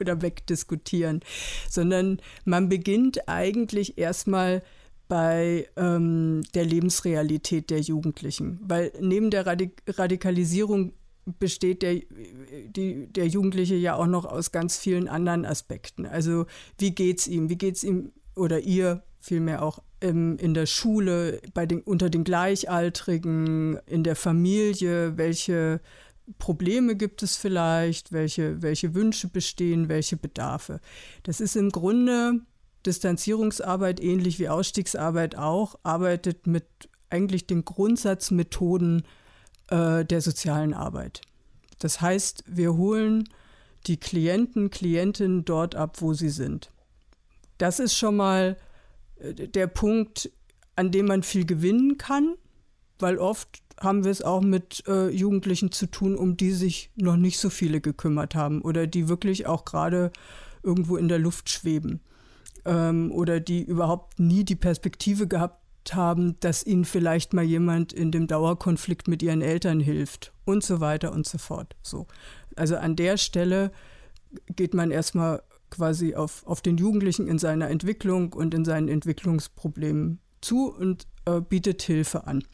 oder 0.00 0.23
wegdiskutieren, 0.23 1.21
sondern 1.69 2.21
man 2.45 2.69
beginnt 2.69 3.29
eigentlich 3.29 3.99
erstmal 3.99 4.62
bei 5.09 5.69
ähm, 5.77 6.43
der 6.55 6.65
Lebensrealität 6.65 7.69
der 7.71 7.81
Jugendlichen, 7.81 8.61
weil 8.62 8.93
neben 9.00 9.31
der 9.31 9.45
Radik 9.45 9.83
Radikalisierung 9.89 10.93
besteht 11.25 11.83
der, 11.83 12.00
die, 12.67 13.07
der 13.12 13.27
Jugendliche 13.27 13.75
ja 13.75 13.95
auch 13.95 14.07
noch 14.07 14.25
aus 14.25 14.53
ganz 14.53 14.77
vielen 14.77 15.09
anderen 15.09 15.45
Aspekten. 15.45 16.07
Also 16.07 16.47
wie 16.79 16.93
geht 16.93 17.21
es 17.21 17.29
ihm, 17.29 17.49
wie 17.49 17.59
geht 17.59 17.77
es 17.77 17.85
ihm 17.85 18.12
oder 18.35 18.61
ihr 18.61 19.03
vielmehr 19.21 19.62
auch 19.62 19.83
im, 20.00 20.39
in 20.39 20.55
der 20.55 20.67
Schule, 20.67 21.41
bei 21.53 21.67
den, 21.67 21.83
unter 21.83 22.09
den 22.11 22.25
Gleichaltrigen, 22.25 23.79
in 23.87 24.03
der 24.03 24.17
Familie, 24.17 25.17
welche 25.19 25.81
Probleme 26.39 26.97
gibt 26.97 27.23
es 27.23 27.37
vielleicht, 27.37 28.12
welche, 28.12 28.62
welche 28.62 28.95
Wünsche 28.95 29.29
bestehen, 29.29 29.89
welche 29.89 30.17
Bedarfe. 30.17 30.81
Das 31.23 31.41
ist 31.41 31.57
im 31.57 31.71
Grunde 31.71 32.41
Distanzierungsarbeit 32.87 34.00
ähnlich 34.03 34.39
wie 34.39 34.49
Ausstiegsarbeit 34.49 35.37
auch, 35.37 35.79
arbeitet 35.83 36.47
mit 36.47 36.65
eigentlich 37.11 37.47
den 37.47 37.65
Grundsatzmethoden 37.65 39.03
äh, 39.71 40.05
der 40.05 40.21
sozialen 40.21 40.75
Arbeit. 40.75 41.21
Das 41.79 42.00
heißt, 42.00 42.45
wir 42.47 42.75
holen 42.75 43.29
die 43.87 43.97
Klienten, 43.97 44.71
Klientinnen 44.71 45.45
dort 45.45 45.75
ab, 45.75 46.00
wo 46.00 46.12
sie 46.12 46.29
sind. 46.29 46.71
Das 47.59 47.81
ist 47.81 47.97
schon 47.97 48.17
mal 48.17 48.57
äh, 49.19 49.35
der 49.35 49.67
Punkt, 49.67 50.31
an 50.77 50.91
dem 50.91 51.07
man 51.07 51.23
viel 51.23 51.47
gewinnen 51.47 51.99
kann, 51.99 52.35
weil 52.99 53.19
oft 53.19 53.49
haben 53.81 54.05
wir 54.05 54.11
es 54.11 54.23
auch 54.23 54.43
mit 54.43 54.85
äh, 54.87 55.09
Jugendlichen 55.09 55.73
zu 55.73 55.87
tun, 55.87 56.15
um 56.15 56.37
die 56.37 56.53
sich 56.53 56.91
noch 56.97 57.17
nicht 57.17 57.39
so 57.39 57.49
viele 57.49 57.81
gekümmert 57.81 58.35
haben 58.35 58.61
oder 58.61 58.87
die 58.87 59.09
wirklich 59.09 59.47
auch 59.47 59.65
gerade 59.65 60.12
irgendwo 60.62 60.97
in 60.97 61.09
der 61.09 61.19
Luft 61.19 61.49
schweben 61.49 62.00
ähm, 62.67 63.11
oder 63.12 63.41
die 63.41 63.62
überhaupt 63.62 64.21
nie 64.21 64.45
die 64.45 64.57
Perspektive 64.57 65.27
gehabt 65.27 65.60
haben, 65.93 66.39
dass 66.41 66.65
ihnen 66.65 66.85
vielleicht 66.85 67.33
mal 67.33 67.45
jemand 67.45 67.93
in 67.93 68.11
dem 68.11 68.27
Dauerkonflikt 68.27 69.09
mit 69.09 69.23
ihren 69.23 69.43
Eltern 69.43 69.81
hilft 69.81 70.33
und 70.45 70.63
so 70.63 70.81
weiter 70.81 71.13
und 71.13 71.27
so 71.27 71.39
fort. 71.39 71.77
So. 71.83 72.07
Also 72.57 72.77
an 72.77 72.97
der 72.97 73.17
Stelle 73.17 73.73
geht 74.55 74.75
man 74.75 74.91
erstmal 74.91 75.43
quasi 75.71 76.15
auf, 76.15 76.47
auf 76.47 76.61
den 76.61 76.77
Jugendlichen 76.77 77.27
in 77.27 77.39
seiner 77.39 77.71
Entwicklung 77.71 78.33
und 78.33 78.55
in 78.55 78.65
seinen 78.65 78.89
Entwicklungsproblemen 78.89 80.21
zu 80.41 80.73
und 80.73 81.07
äh, 81.27 81.41
bietet 81.41 81.83
Hilfe 81.83 82.27
an. 82.27 82.45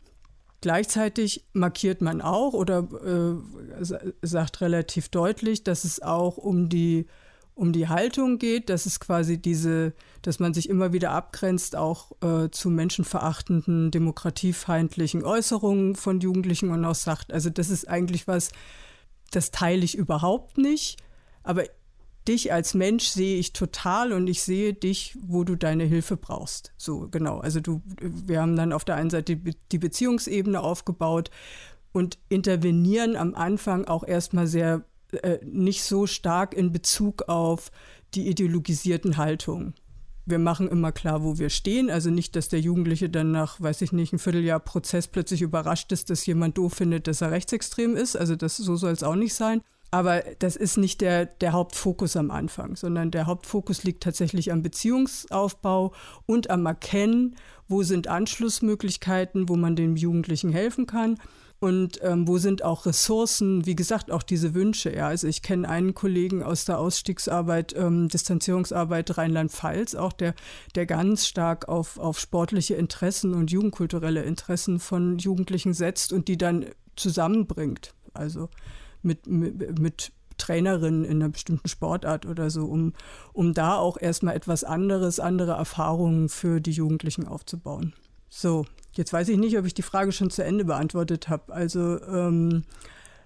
Gleichzeitig 0.60 1.44
markiert 1.52 2.00
man 2.00 2.20
auch 2.20 2.54
oder 2.54 2.88
äh, 3.04 3.84
sagt 4.22 4.60
relativ 4.60 5.08
deutlich, 5.10 5.64
dass 5.64 5.84
es 5.84 6.02
auch 6.02 6.38
um 6.38 6.68
die 6.68 7.06
um 7.56 7.72
die 7.72 7.88
Haltung 7.88 8.38
geht, 8.38 8.68
dass 8.68 8.84
es 8.84 9.00
quasi 9.00 9.38
diese, 9.38 9.94
dass 10.20 10.38
man 10.38 10.52
sich 10.52 10.68
immer 10.68 10.92
wieder 10.92 11.12
abgrenzt, 11.12 11.74
auch 11.74 12.12
äh, 12.22 12.50
zu 12.50 12.68
menschenverachtenden, 12.68 13.90
demokratiefeindlichen 13.90 15.24
Äußerungen 15.24 15.96
von 15.96 16.20
Jugendlichen 16.20 16.70
und 16.70 16.84
auch 16.84 16.94
sagt, 16.94 17.32
also 17.32 17.48
das 17.48 17.70
ist 17.70 17.88
eigentlich 17.88 18.28
was, 18.28 18.50
das 19.30 19.50
teile 19.52 19.84
ich 19.84 19.96
überhaupt 19.96 20.58
nicht, 20.58 20.98
aber 21.44 21.64
dich 22.28 22.52
als 22.52 22.74
Mensch 22.74 23.06
sehe 23.06 23.38
ich 23.38 23.54
total 23.54 24.12
und 24.12 24.26
ich 24.26 24.42
sehe 24.42 24.74
dich, 24.74 25.16
wo 25.18 25.42
du 25.42 25.56
deine 25.56 25.84
Hilfe 25.84 26.18
brauchst. 26.18 26.74
So, 26.76 27.08
genau. 27.08 27.38
Also 27.38 27.60
du, 27.60 27.80
wir 28.00 28.42
haben 28.42 28.56
dann 28.56 28.74
auf 28.74 28.84
der 28.84 28.96
einen 28.96 29.10
Seite 29.10 29.36
die 29.36 29.78
Beziehungsebene 29.78 30.60
aufgebaut 30.60 31.30
und 31.92 32.18
intervenieren 32.28 33.16
am 33.16 33.34
Anfang 33.34 33.86
auch 33.86 34.04
erstmal 34.04 34.46
sehr 34.46 34.84
äh, 35.12 35.38
nicht 35.44 35.82
so 35.82 36.06
stark 36.06 36.54
in 36.54 36.72
Bezug 36.72 37.28
auf 37.28 37.70
die 38.14 38.28
ideologisierten 38.28 39.16
Haltungen. 39.16 39.74
Wir 40.28 40.40
machen 40.40 40.68
immer 40.68 40.90
klar, 40.90 41.22
wo 41.22 41.38
wir 41.38 41.50
stehen. 41.50 41.88
Also 41.88 42.10
nicht, 42.10 42.34
dass 42.34 42.48
der 42.48 42.60
Jugendliche 42.60 43.08
dann 43.08 43.30
nach, 43.30 43.60
weiß 43.60 43.82
ich 43.82 43.92
nicht, 43.92 44.12
ein 44.12 44.18
Vierteljahr 44.18 44.58
Prozess 44.58 45.06
plötzlich 45.06 45.42
überrascht 45.42 45.92
ist, 45.92 46.10
dass 46.10 46.26
jemand 46.26 46.58
doof 46.58 46.74
findet, 46.74 47.06
dass 47.06 47.20
er 47.20 47.30
rechtsextrem 47.30 47.94
ist. 47.94 48.16
Also 48.16 48.34
das, 48.34 48.56
so 48.56 48.74
soll 48.74 48.92
es 48.92 49.04
auch 49.04 49.14
nicht 49.14 49.34
sein. 49.34 49.62
Aber 49.92 50.24
das 50.40 50.56
ist 50.56 50.78
nicht 50.78 51.00
der, 51.00 51.26
der 51.26 51.52
Hauptfokus 51.52 52.16
am 52.16 52.32
Anfang, 52.32 52.74
sondern 52.74 53.12
der 53.12 53.26
Hauptfokus 53.26 53.84
liegt 53.84 54.02
tatsächlich 54.02 54.50
am 54.50 54.62
Beziehungsaufbau 54.62 55.92
und 56.26 56.50
am 56.50 56.66
Erkennen, 56.66 57.36
wo 57.68 57.84
sind 57.84 58.08
Anschlussmöglichkeiten, 58.08 59.48
wo 59.48 59.54
man 59.54 59.76
dem 59.76 59.94
Jugendlichen 59.94 60.50
helfen 60.50 60.86
kann 60.86 61.18
und 61.58 62.00
ähm, 62.02 62.28
wo 62.28 62.36
sind 62.36 62.62
auch 62.62 62.84
Ressourcen, 62.84 63.64
wie 63.64 63.76
gesagt, 63.76 64.10
auch 64.10 64.22
diese 64.22 64.54
Wünsche. 64.54 64.94
Ja, 64.94 65.08
also 65.08 65.26
ich 65.26 65.40
kenne 65.40 65.68
einen 65.68 65.94
Kollegen 65.94 66.42
aus 66.42 66.66
der 66.66 66.78
Ausstiegsarbeit, 66.78 67.74
ähm, 67.76 68.08
Distanzierungsarbeit 68.08 69.16
Rheinland-Pfalz, 69.16 69.94
auch 69.94 70.12
der, 70.12 70.34
der 70.74 70.84
ganz 70.84 71.26
stark 71.26 71.68
auf, 71.68 71.98
auf 71.98 72.18
sportliche 72.18 72.74
Interessen 72.74 73.32
und 73.32 73.50
jugendkulturelle 73.50 74.22
Interessen 74.22 74.78
von 74.78 75.18
Jugendlichen 75.18 75.72
setzt 75.72 76.12
und 76.12 76.28
die 76.28 76.36
dann 76.36 76.66
zusammenbringt. 76.94 77.94
Also 78.12 78.50
mit, 79.02 79.26
mit, 79.26 79.78
mit 79.78 80.12
Trainerinnen 80.38 81.04
in 81.04 81.22
einer 81.22 81.30
bestimmten 81.30 81.68
Sportart 81.68 82.26
oder 82.26 82.50
so, 82.50 82.66
um, 82.66 82.92
um 83.32 83.54
da 83.54 83.76
auch 83.76 83.96
erstmal 83.98 84.36
etwas 84.36 84.64
anderes, 84.64 85.20
andere 85.20 85.52
Erfahrungen 85.52 86.28
für 86.28 86.60
die 86.60 86.72
Jugendlichen 86.72 87.26
aufzubauen. 87.26 87.94
So, 88.28 88.66
Jetzt 88.96 89.12
weiß 89.12 89.28
ich 89.28 89.36
nicht, 89.36 89.58
ob 89.58 89.66
ich 89.66 89.74
die 89.74 89.82
Frage 89.82 90.12
schon 90.12 90.30
zu 90.30 90.42
Ende 90.42 90.64
beantwortet 90.64 91.28
habe. 91.28 91.52
Also 91.52 92.00
ähm, 92.02 92.64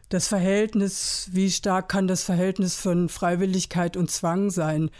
das 0.08 0.26
Verhältnis, 0.26 1.28
wie 1.32 1.50
stark 1.50 1.88
kann 1.88 2.08
das 2.08 2.24
Verhältnis 2.24 2.74
von 2.74 3.08
Freiwilligkeit 3.08 3.96
und 3.96 4.10
Zwang 4.10 4.50
sein? 4.50 4.90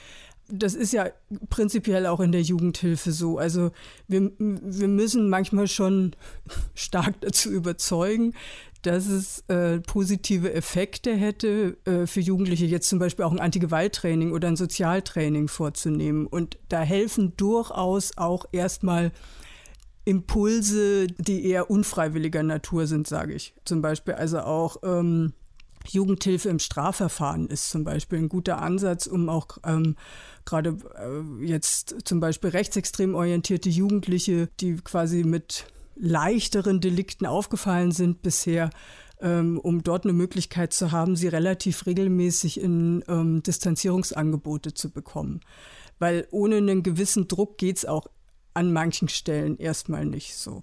Das 0.49 0.75
ist 0.75 0.93
ja 0.93 1.09
prinzipiell 1.49 2.07
auch 2.07 2.21
in 2.21 2.33
der 2.33 2.43
Jugendhilfe 2.43 3.13
so. 3.13 3.39
Also 3.39 3.71
wir, 4.09 4.31
wir 4.39 4.89
müssen 4.89 5.29
manchmal 5.29 5.69
schon 5.69 6.15
stark 6.75 7.21
dazu 7.21 7.51
überzeugen, 7.51 8.35
dass 8.83 9.09
es 9.09 9.45
äh, 9.49 9.81
positive 9.81 10.53
Effekte 10.53 11.15
hätte, 11.15 11.77
äh, 11.85 12.07
für 12.07 12.21
Jugendliche 12.21 12.67
jetzt 12.67 12.89
zum 12.89 12.99
Beispiel 12.99 13.25
auch 13.25 13.33
ein 13.33 13.41
Antigewalttraining 13.41 14.33
oder 14.33 14.49
ein 14.49 14.57
Sozialtraining 14.57 15.49
vorzunehmen. 15.49 16.27
Und 16.27 16.59
da 16.69 16.81
helfen 16.81 17.37
durchaus 17.37 18.17
auch 18.17 18.47
erstmal 18.53 19.13
Impulse, 20.05 21.07
die 21.07 21.45
eher 21.47 21.71
unfreiwilliger 21.71 22.43
Natur 22.43 22.87
sind, 22.87 23.07
sage 23.07 23.35
ich. 23.35 23.55
Zum 23.65 23.83
Beispiel 23.83 24.15
also 24.15 24.41
auch 24.41 24.79
ähm, 24.83 25.35
Jugendhilfe 25.87 26.49
im 26.49 26.59
Strafverfahren 26.59 27.49
ist 27.49 27.71
zum 27.71 27.85
Beispiel 27.85 28.19
ein 28.19 28.29
guter 28.29 28.61
Ansatz, 28.61 29.07
um 29.07 29.29
auch 29.29 29.59
ähm, 29.65 29.97
gerade 30.45 30.77
äh, 30.97 31.45
jetzt 31.45 31.97
zum 32.05 32.21
Beispiel 32.21 32.51
rechtsextrem 32.51 33.15
orientierte 33.15 33.69
Jugendliche, 33.69 34.49
die 34.61 34.77
quasi 34.77 35.25
mit 35.25 35.67
leichteren 35.97 36.81
Delikten 36.81 37.27
aufgefallen 37.27 37.93
sind 37.93 38.23
bisher, 38.23 38.71
ähm, 39.21 39.59
um 39.59 39.83
dort 39.83 40.05
eine 40.05 40.13
Möglichkeit 40.13 40.73
zu 40.73 40.93
haben, 40.93 41.17
sie 41.17 41.29
relativ 41.29 41.87
regelmäßig 41.87 42.61
in 42.61 43.05
ähm, 43.09 43.43
Distanzierungsangebote 43.43 44.75
zu 44.75 44.91
bekommen. 44.91 45.41
Weil 45.99 46.27
ohne 46.31 46.57
einen 46.57 46.83
gewissen 46.83 47.29
Druck 47.29 47.59
geht 47.59 47.79
es 47.79 47.87
auch 47.87 48.07
an 48.61 48.73
manchen 48.73 49.09
Stellen 49.09 49.57
erstmal 49.57 50.05
nicht 50.05 50.37
so. 50.37 50.61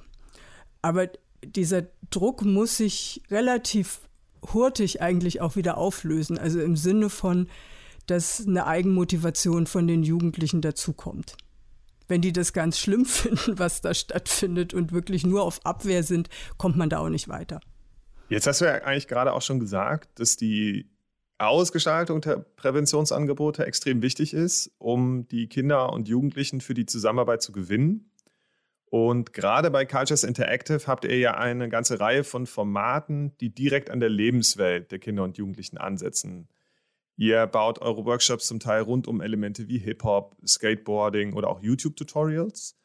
Aber 0.84 1.10
dieser 1.44 1.84
Druck 2.12 2.46
muss 2.46 2.78
sich 2.78 3.24
relativ 3.32 4.02
hurtig 4.54 5.02
eigentlich 5.02 5.42
auch 5.42 5.56
wieder 5.56 5.78
auflösen. 5.78 6.38
Also 6.38 6.62
im 6.62 6.78
Sinne 6.78 7.10
von, 7.10 7.50
dass 8.06 8.46
eine 8.46 8.68
Eigenmotivation 8.68 9.66
von 9.66 9.88
den 9.88 10.04
Jugendlichen 10.04 10.62
dazukommt. 10.62 11.38
Wenn 12.08 12.22
die 12.22 12.32
das 12.32 12.54
ganz 12.54 12.78
schlimm 12.78 13.06
finden, 13.08 13.58
was 13.58 13.82
da 13.82 13.96
stattfindet 13.96 14.76
und 14.76 14.92
wirklich 14.92 15.26
nur 15.26 15.42
auf 15.42 15.66
Abwehr 15.66 16.04
sind, 16.04 16.30
kommt 16.58 16.78
man 16.78 16.92
da 16.92 17.00
auch 17.00 17.10
nicht 17.10 17.28
weiter. 17.30 17.60
Jetzt 18.30 18.46
hast 18.46 18.62
du 18.62 18.66
ja 18.66 18.76
eigentlich 18.84 19.08
gerade 19.08 19.34
auch 19.34 19.42
schon 19.42 19.60
gesagt, 19.60 20.20
dass 20.20 20.38
die 20.38 20.88
Ausgestaltung 21.40 22.22
der 22.22 22.38
Präventionsangebote 22.38 23.66
extrem 23.66 24.02
wichtig 24.02 24.34
ist, 24.34 24.72
um 24.80 25.28
die 25.28 25.48
Kinder 25.48 25.94
und 25.94 26.08
Jugendlichen 26.08 26.62
für 26.62 26.74
die 26.74 26.86
Zusammenarbeit 26.86 27.42
zu 27.42 27.52
gewinnen. 27.52 28.12
Und 28.90 29.34
gerade 29.34 29.70
bei 29.70 29.86
Cultures 29.86 30.24
Interactive 30.24 30.88
habt 30.88 31.06
ihr 31.06 31.18
ja 31.18 31.36
eine 31.36 31.70
ganze 31.70 32.00
Reihe 32.00 32.24
von 32.24 32.48
Formaten, 32.48 33.38
die 33.40 33.54
direkt 33.54 33.90
an 33.90 34.00
der 34.00 34.10
Lebenswelt 34.10 34.92
der 34.92 35.00
Kinder 35.00 35.24
und 35.24 35.38
Jugendlichen 35.38 35.78
ansetzen. 35.78 36.48
Ihr 37.18 37.46
baut 37.48 37.80
eure 37.80 38.06
Workshops 38.06 38.48
zum 38.48 38.60
Teil 38.60 38.84
rund 38.84 39.08
um 39.08 39.22
Elemente 39.22 39.68
wie 39.68 39.80
Hip-Hop, 39.80 40.38
Skateboarding 40.46 41.34
oder 41.34 41.50
auch 41.50 41.62
YouTube-Tutorials. 41.62 42.78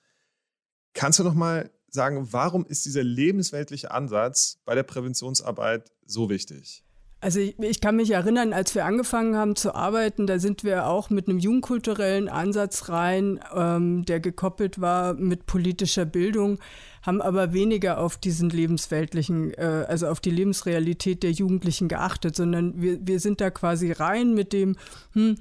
Kannst 0.95 1.19
du 1.19 1.25
noch 1.25 1.35
mal 1.35 1.71
sagen, 1.89 2.33
warum 2.33 2.67
ist 2.67 2.85
dieser 2.85 3.05
lebensweltliche 3.05 3.91
Ansatz 3.91 4.61
bei 4.65 4.75
der 4.75 4.83
Präventionsarbeit 4.83 5.93
so 6.05 6.29
wichtig? 6.31 6.85
Also 7.23 7.39
ich, 7.39 7.57
ich, 7.61 7.81
kann 7.81 7.95
mich 7.95 8.11
erinnern, 8.11 8.53
als 8.53 8.75
wir 8.75 8.85
angefangen 8.85 9.37
haben 9.37 9.55
zu 9.55 9.77
arbeiten, 9.77 10.27
da 10.27 10.41
sind 10.41 10.65
wir 10.65 10.89
auch 10.89 11.09
mit 11.09 11.29
einem 11.29 11.39
jugendkulturellen 11.39 12.29
Ansatz 12.29 12.89
rein, 12.89 13.39
ähm, 13.55 14.05
der 14.05 14.19
gekoppelt 14.19 14.81
war 14.81 15.15
mit 15.15 15.47
politischer 15.47 16.05
Bildung, 16.05 16.59
haben 17.01 17.23
aber 17.23 17.53
weniger 17.53 17.99
auf 17.99 18.17
diesen 18.17 18.51
lebensweltlichen, 18.51 19.55
äh, 19.55 19.87
also 19.87 20.09
auf 20.09 20.19
die 20.19 20.33
Lebensrealität 20.33 21.23
der 21.23 21.31
Jugendlichen 21.31 21.87
geachtet, 21.87 22.35
sondern 22.35 22.83
wir, 22.83 22.99
wir 23.07 23.21
sind 23.21 23.41
da 23.41 23.51
quasi 23.51 23.93
rein 23.93 24.35
mit 24.35 24.53
dem, 24.53 24.75
hm, 25.13 25.37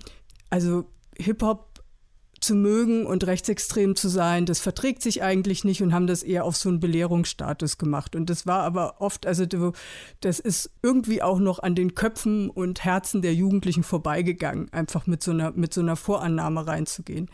also 0.52 0.86
Hip-Hop 1.18 1.71
zu 2.42 2.56
mögen 2.56 3.06
und 3.06 3.26
rechtsextrem 3.26 3.96
zu 3.96 4.10
sein, 4.10 4.46
das 4.46 4.60
verträgt 4.60 5.02
sich 5.04 5.22
eigentlich 5.24 5.64
nicht 5.64 5.82
und 5.82 5.94
haben 5.94 6.08
das 6.08 6.24
eher 6.24 6.44
auf 6.44 6.58
so 6.58 6.70
einen 6.70 6.80
Belehrungsstatus 6.80 7.78
gemacht. 7.78 8.16
Und 8.16 8.30
das 8.30 8.48
war 8.48 8.64
aber 8.64 9.00
oft, 9.00 9.26
also 9.26 9.46
das 10.22 10.40
ist 10.40 10.72
irgendwie 10.82 11.22
auch 11.22 11.40
noch 11.40 11.60
an 11.60 11.76
den 11.76 11.96
Köpfen 11.96 12.50
und 12.50 12.84
Herzen 12.84 13.22
der 13.22 13.36
Jugendlichen 13.36 13.84
vorbeigegangen, 13.84 14.74
einfach 14.74 15.08
mit 15.08 15.24
so 15.24 15.32
einer, 15.32 15.52
mit 15.52 15.74
so 15.74 15.82
einer 15.82 15.96
Vorannahme 15.96 16.66
reinzugehen. 16.66 17.30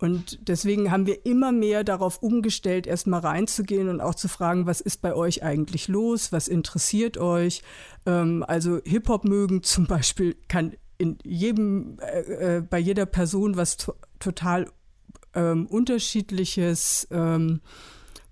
Und 0.00 0.48
deswegen 0.48 0.92
haben 0.92 1.06
wir 1.06 1.26
immer 1.26 1.50
mehr 1.50 1.82
darauf 1.82 2.22
umgestellt, 2.22 2.86
erstmal 2.86 3.20
reinzugehen 3.20 3.88
und 3.88 4.00
auch 4.00 4.14
zu 4.14 4.28
fragen, 4.28 4.66
was 4.66 4.80
ist 4.80 5.02
bei 5.02 5.12
euch 5.12 5.42
eigentlich 5.42 5.88
los, 5.88 6.30
was 6.30 6.46
interessiert 6.46 7.18
euch. 7.18 7.62
Ähm, 8.06 8.44
also 8.46 8.80
Hip-Hop 8.84 9.24
mögen 9.24 9.62
zum 9.64 9.86
Beispiel 9.86 10.36
kann 10.46 10.74
in 10.98 11.18
jedem, 11.24 11.98
äh, 12.00 12.56
äh, 12.56 12.60
bei 12.60 12.78
jeder 12.78 13.06
Person 13.06 13.56
was 13.56 13.76
total 14.18 14.70
ähm, 15.34 15.66
unterschiedliches 15.66 17.08
ähm, 17.10 17.60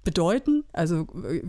bedeuten. 0.05 0.65
Also 0.73 1.07
äh, 1.29 1.43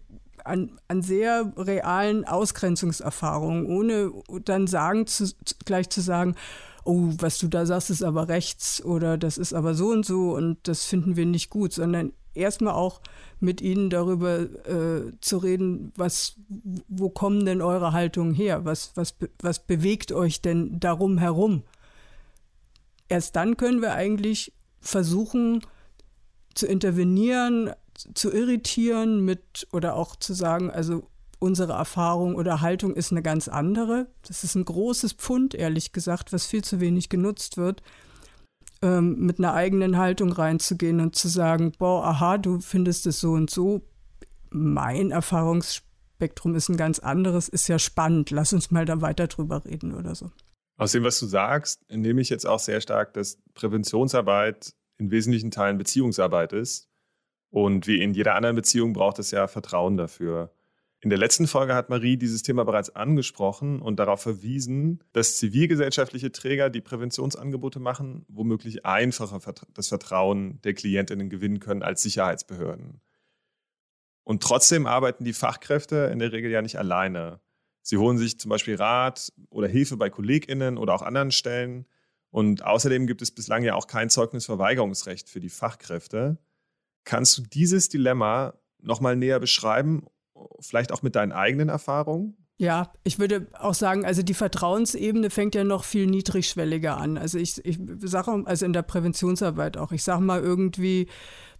an, 0.45 0.79
an 0.89 1.03
sehr 1.03 1.53
realen 1.57 2.25
Ausgrenzungserfahrungen, 2.25 3.67
ohne 3.67 4.13
dann 4.45 4.67
sagen 4.67 5.07
zu, 5.07 5.33
gleich 5.65 5.89
zu 5.89 6.01
sagen, 6.01 6.35
oh, 6.85 7.09
was 7.19 7.39
du 7.39 7.49
da 7.49 7.65
sagst, 7.67 7.91
ist 7.91 8.03
aber 8.03 8.29
rechts 8.29 8.85
oder 8.85 9.17
das 9.17 9.39
ist 9.39 9.55
aber 9.55 9.75
so 9.75 9.89
und 9.89 10.05
so 10.05 10.35
und 10.35 10.59
das 10.65 10.85
finden 10.85 11.17
wir 11.17 11.27
nicht 11.27 11.49
gut, 11.49 11.73
sondern 11.73 12.13
erstmal 12.35 12.75
auch 12.75 13.01
mit 13.41 13.61
ihnen 13.61 13.91
darüber 13.91 14.41
äh, 14.41 15.13
zu 15.21 15.39
reden, 15.39 15.93
was, 15.97 16.37
wo 16.89 17.09
kommen 17.09 17.45
denn 17.47 17.63
eure 17.63 17.93
Haltungen 17.93 18.35
her? 18.35 18.65
Was, 18.65 18.93
was, 18.97 19.15
was 19.41 19.61
bewegt 19.61 20.13
euch 20.13 20.43
denn 20.43 20.79
darum 20.81 21.19
herum? 21.19 21.63
Erst 23.09 23.37
dann 23.37 23.57
können 23.57 23.83
wir 23.83 23.95
eigentlich 23.95 24.53
versuchen 24.81 25.61
zu 26.55 26.67
intervenieren, 26.67 27.71
zu 28.15 28.33
irritieren 28.33 29.25
mit 29.25 29.67
oder 29.73 29.95
auch 29.97 30.17
zu 30.17 30.35
sagen, 30.35 30.71
also 30.71 31.09
unsere 31.39 31.75
Erfahrung 31.75 32.37
oder 32.37 32.61
Haltung 32.61 32.95
ist 32.95 33.13
eine 33.13 33.23
ganz 33.23 33.49
andere. 33.49 34.09
Das 34.27 34.45
ist 34.45 34.55
ein 34.55 34.65
großes 34.65 35.13
Pfund, 35.13 35.55
ehrlich 35.55 35.93
gesagt, 35.93 36.33
was 36.33 36.47
viel 36.47 36.65
zu 36.65 36.81
wenig 36.81 37.09
genutzt 37.09 37.57
wird, 37.57 37.83
ähm, 38.83 39.19
mit 39.19 39.39
einer 39.39 39.55
eigenen 39.55 39.99
Haltung 39.99 40.33
reinzugehen 40.33 41.01
und 41.01 41.17
zu 41.17 41.29
sagen, 41.29 41.73
boah, 41.79 42.05
aha, 42.05 42.39
du 42.39 42.61
findest 42.61 43.07
es 43.07 43.21
so 43.21 43.33
und 43.33 43.51
so. 43.51 43.83
Mein 44.51 45.11
Erfahrungsspektrum 45.11 46.55
ist 46.55 46.69
ein 46.69 46.77
ganz 46.77 46.99
anderes, 46.99 47.49
ist 47.49 47.69
ja 47.69 47.79
spannend. 47.79 48.31
Lass 48.31 48.53
uns 48.53 48.71
mal 48.71 48.85
da 48.85 49.01
weiter 49.01 49.27
drüber 49.27 49.65
reden 49.65 49.95
oder 49.95 50.15
so. 50.15 50.31
Aus 50.77 50.93
dem, 50.93 51.05
was 51.05 51.21
du 51.21 51.27
sagst, 51.27 51.89
nehme 51.91 52.21
ich 52.21 52.31
jetzt 52.31 52.47
auch 52.47 52.59
sehr 52.59 52.81
stark, 52.81 53.15
dass 53.15 53.39
Präventionsarbeit 53.55 54.75
in 54.99 55.11
wesentlichen 55.11 55.51
Teilen 55.51 55.79
Beziehungsarbeit 55.79 56.53
ist. 56.53 56.89
Und 57.51 57.87
wie 57.87 58.03
in 58.03 58.15
jeder 58.15 58.35
anderen 58.35 58.57
Beziehung 58.57 58.93
braucht 58.93 59.21
es 59.21 59.31
ja 59.31 59.47
Vertrauen 59.47 59.97
dafür. 59.97 60.53
In 61.01 61.11
der 61.11 61.19
letzten 61.19 61.47
Folge 61.47 61.75
hat 61.75 61.91
Marie 61.91 62.17
dieses 62.17 62.43
Thema 62.43 62.65
bereits 62.65 62.97
angesprochen 62.97 63.83
und 63.83 63.97
darauf 64.01 64.23
verwiesen, 64.23 65.05
dass 65.13 65.37
zivilgesellschaftliche 65.37 66.33
Träger, 66.33 66.71
die 66.71 66.81
Präventionsangebote 66.81 67.79
machen, 67.79 68.25
womöglich 68.29 68.87
einfacher 68.87 69.39
das 69.75 69.89
Vertrauen 69.89 70.63
der 70.63 70.73
Klientinnen 70.73 71.29
gewinnen 71.29 71.61
können 71.61 71.83
als 71.83 72.03
Sicherheitsbehörden. 72.03 73.03
Und 74.25 74.43
trotzdem 74.43 74.87
arbeiten 74.87 75.25
die 75.25 75.35
Fachkräfte 75.35 76.09
in 76.11 76.21
der 76.21 76.33
Regel 76.33 76.51
ja 76.51 76.63
nicht 76.63 76.79
alleine. 76.79 77.39
Sie 77.87 77.99
holen 77.99 78.17
sich 78.17 78.41
zum 78.41 78.49
Beispiel 78.49 78.77
Rat 78.77 79.31
oder 79.51 79.69
Hilfe 79.69 79.99
bei 79.99 80.09
KollegInnen 80.09 80.79
oder 80.79 80.95
auch 80.95 81.03
anderen 81.03 81.31
Stellen. 81.31 81.85
Und 82.31 82.65
außerdem 82.65 83.07
gibt 83.07 83.21
es 83.21 83.31
bislang 83.31 83.63
ja 83.63 83.75
auch 83.75 83.87
kein 83.87 84.09
Zeugnisverweigerungsrecht 84.09 85.29
für 85.29 85.39
die 85.39 85.51
Fachkräfte. 85.51 86.39
Kannst 87.05 87.37
du 87.37 87.43
dieses 87.43 87.91
Dilemma 87.91 88.55
nochmal 88.81 89.17
näher 89.17 89.39
beschreiben, 89.39 90.07
vielleicht 90.61 90.93
auch 90.93 91.03
mit 91.03 91.15
deinen 91.15 91.33
eigenen 91.33 91.69
Erfahrungen? 91.69 92.39
Ja, 92.57 92.91
ich 93.03 93.19
würde 93.19 93.49
auch 93.53 93.75
sagen, 93.75 94.07
also 94.07 94.23
die 94.23 94.33
Vertrauensebene 94.33 95.29
fängt 95.29 95.55
ja 95.55 95.65
noch 95.65 95.85
viel 95.85 96.07
niedrigschwelliger 96.07 96.97
an. 96.97 97.19
Also 97.19 97.37
ich, 97.37 97.63
ich 97.67 97.79
sage, 98.01 98.45
also 98.47 98.65
in 98.65 98.73
der 98.73 98.83
Präventionsarbeit 98.83 99.77
auch, 99.77 99.93
ich 99.93 100.05
sage 100.05 100.23
mal 100.23 100.41
irgendwie, 100.41 101.09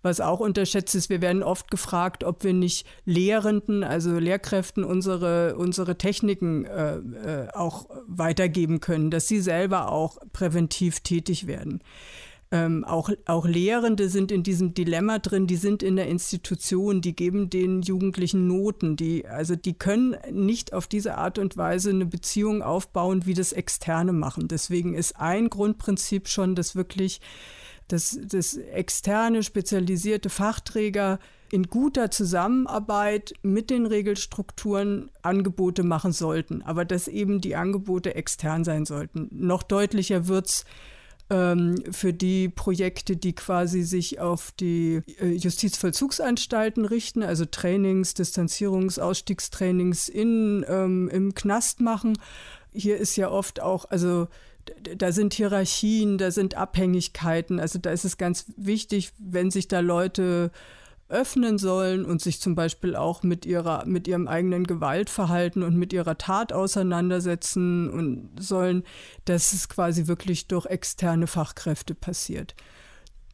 was 0.05 0.21
auch 0.21 0.41
unterschätzt 0.41 0.95
ist, 0.95 1.09
wir 1.09 1.21
werden 1.21 1.43
oft 1.43 1.71
gefragt, 1.71 2.25
ob 2.25 2.45
wir 2.45 2.53
nicht 2.53 2.87
Lehrenden, 3.05 3.83
also 3.83 4.19
Lehrkräften 4.19 4.85
unsere, 4.85 5.57
unsere 5.57 5.97
Techniken 5.97 6.65
äh, 6.67 6.97
äh, 6.97 7.49
auch 7.53 7.87
weitergeben 8.07 8.81
können, 8.81 9.11
dass 9.11 9.27
sie 9.27 9.41
selber 9.41 9.91
auch 9.91 10.19
präventiv 10.33 11.01
tätig 11.01 11.47
werden. 11.47 11.83
Ähm, 12.55 12.85
auch, 12.85 13.11
auch 13.27 13.47
Lehrende 13.47 14.09
sind 14.09 14.31
in 14.31 14.45
diesem 14.45 14.75
Dilemma 14.75 15.19
drin, 15.19 15.47
die 15.49 15.57
sind 15.57 15.83
in 15.83 15.97
der 15.97 16.07
Institution, 16.07 17.01
die 17.01 17.17
geben 17.17 17.51
den 17.51 17.83
Jugendlichen 17.83 18.47
Noten, 18.47 18.95
die, 18.95 19.27
also 19.27 19.57
die 19.57 19.75
können 19.75 20.17
nicht 20.31 20.73
auf 20.73 20.87
diese 20.87 21.17
Art 21.17 21.39
und 21.39 21.57
Weise 21.57 21.91
eine 21.91 22.07
Beziehung 22.07 22.63
aufbauen, 22.63 23.27
wie 23.27 23.35
das 23.35 23.53
Externe 23.53 24.13
machen. 24.13 24.47
Deswegen 24.47 24.95
ist 24.95 25.17
ein 25.19 25.51
Grundprinzip 25.51 26.29
schon, 26.29 26.55
dass 26.55 26.77
wirklich 26.77 27.21
dass, 27.89 28.19
dass 28.23 28.57
externe, 28.57 29.43
spezialisierte 29.43 30.31
Fachträger 30.31 31.19
in 31.51 31.65
guter 31.65 32.11
Zusammenarbeit 32.11 33.35
mit 33.43 33.71
den 33.71 33.87
Regelstrukturen 33.87 35.11
Angebote 35.23 35.83
machen 35.83 36.13
sollten, 36.13 36.63
aber 36.63 36.85
dass 36.85 37.07
eben 37.07 37.41
die 37.41 37.55
Angebote 37.55 38.15
extern 38.15 38.65
sein 38.65 38.87
sollten. 38.87 39.29
Noch 39.31 39.63
deutlicher 39.63 40.27
wird 40.27 40.47
es 40.47 40.65
ähm, 41.31 41.77
für 41.91 42.13
die 42.13 42.49
Projekte, 42.49 43.17
die 43.17 43.35
quasi 43.35 43.83
sich 43.83 44.21
auf 44.21 44.53
die 44.53 45.01
äh, 45.21 45.29
Justizvollzugsanstalten 45.29 46.85
richten, 46.85 47.23
also 47.23 47.45
Trainings, 47.45 48.15
Distanzierungs-, 48.15 49.01
Ausstiegstrainings 49.01 50.09
in, 50.09 50.65
ähm, 50.69 51.09
im 51.09 51.35
Knast 51.35 51.81
machen. 51.81 52.19
Hier 52.73 52.97
ist 52.97 53.17
ja 53.17 53.31
oft 53.31 53.63
auch, 53.63 53.87
also 53.91 54.29
da 54.97 55.13
sind 55.13 55.35
Hierarchien, 55.35 56.19
da 56.19 56.31
sind 56.31 56.57
Abhängigkeiten. 56.57 57.61
Also 57.61 57.79
da 57.79 57.91
ist 57.91 58.05
es 58.05 58.17
ganz 58.17 58.47
wichtig, 58.57 59.13
wenn 59.19 59.51
sich 59.51 59.69
da 59.69 59.81
Leute 59.81 60.51
öffnen 61.09 61.59
sollen 61.59 62.05
und 62.05 62.23
sich 62.23 62.41
zum 62.41 62.55
Beispiel 62.55 62.97
auch 62.97 63.23
mit 63.23 63.45
ihrer, 63.45 63.85
mit 63.85 64.09
ihrem 64.09 64.27
eigenen 64.27 64.65
Gewaltverhalten 64.65 65.63
und 65.63 65.77
mit 65.77 65.93
ihrer 65.93 66.17
Tat 66.17 66.53
auseinandersetzen 66.53 67.91
und 67.91 68.31
sollen, 68.41 68.85
dass 69.25 69.53
es 69.53 69.69
quasi 69.69 70.07
wirklich 70.07 70.49
durch 70.49 70.67
externe 70.67 71.27
Fachkräfte 71.27 71.95
passiert. 71.95 72.55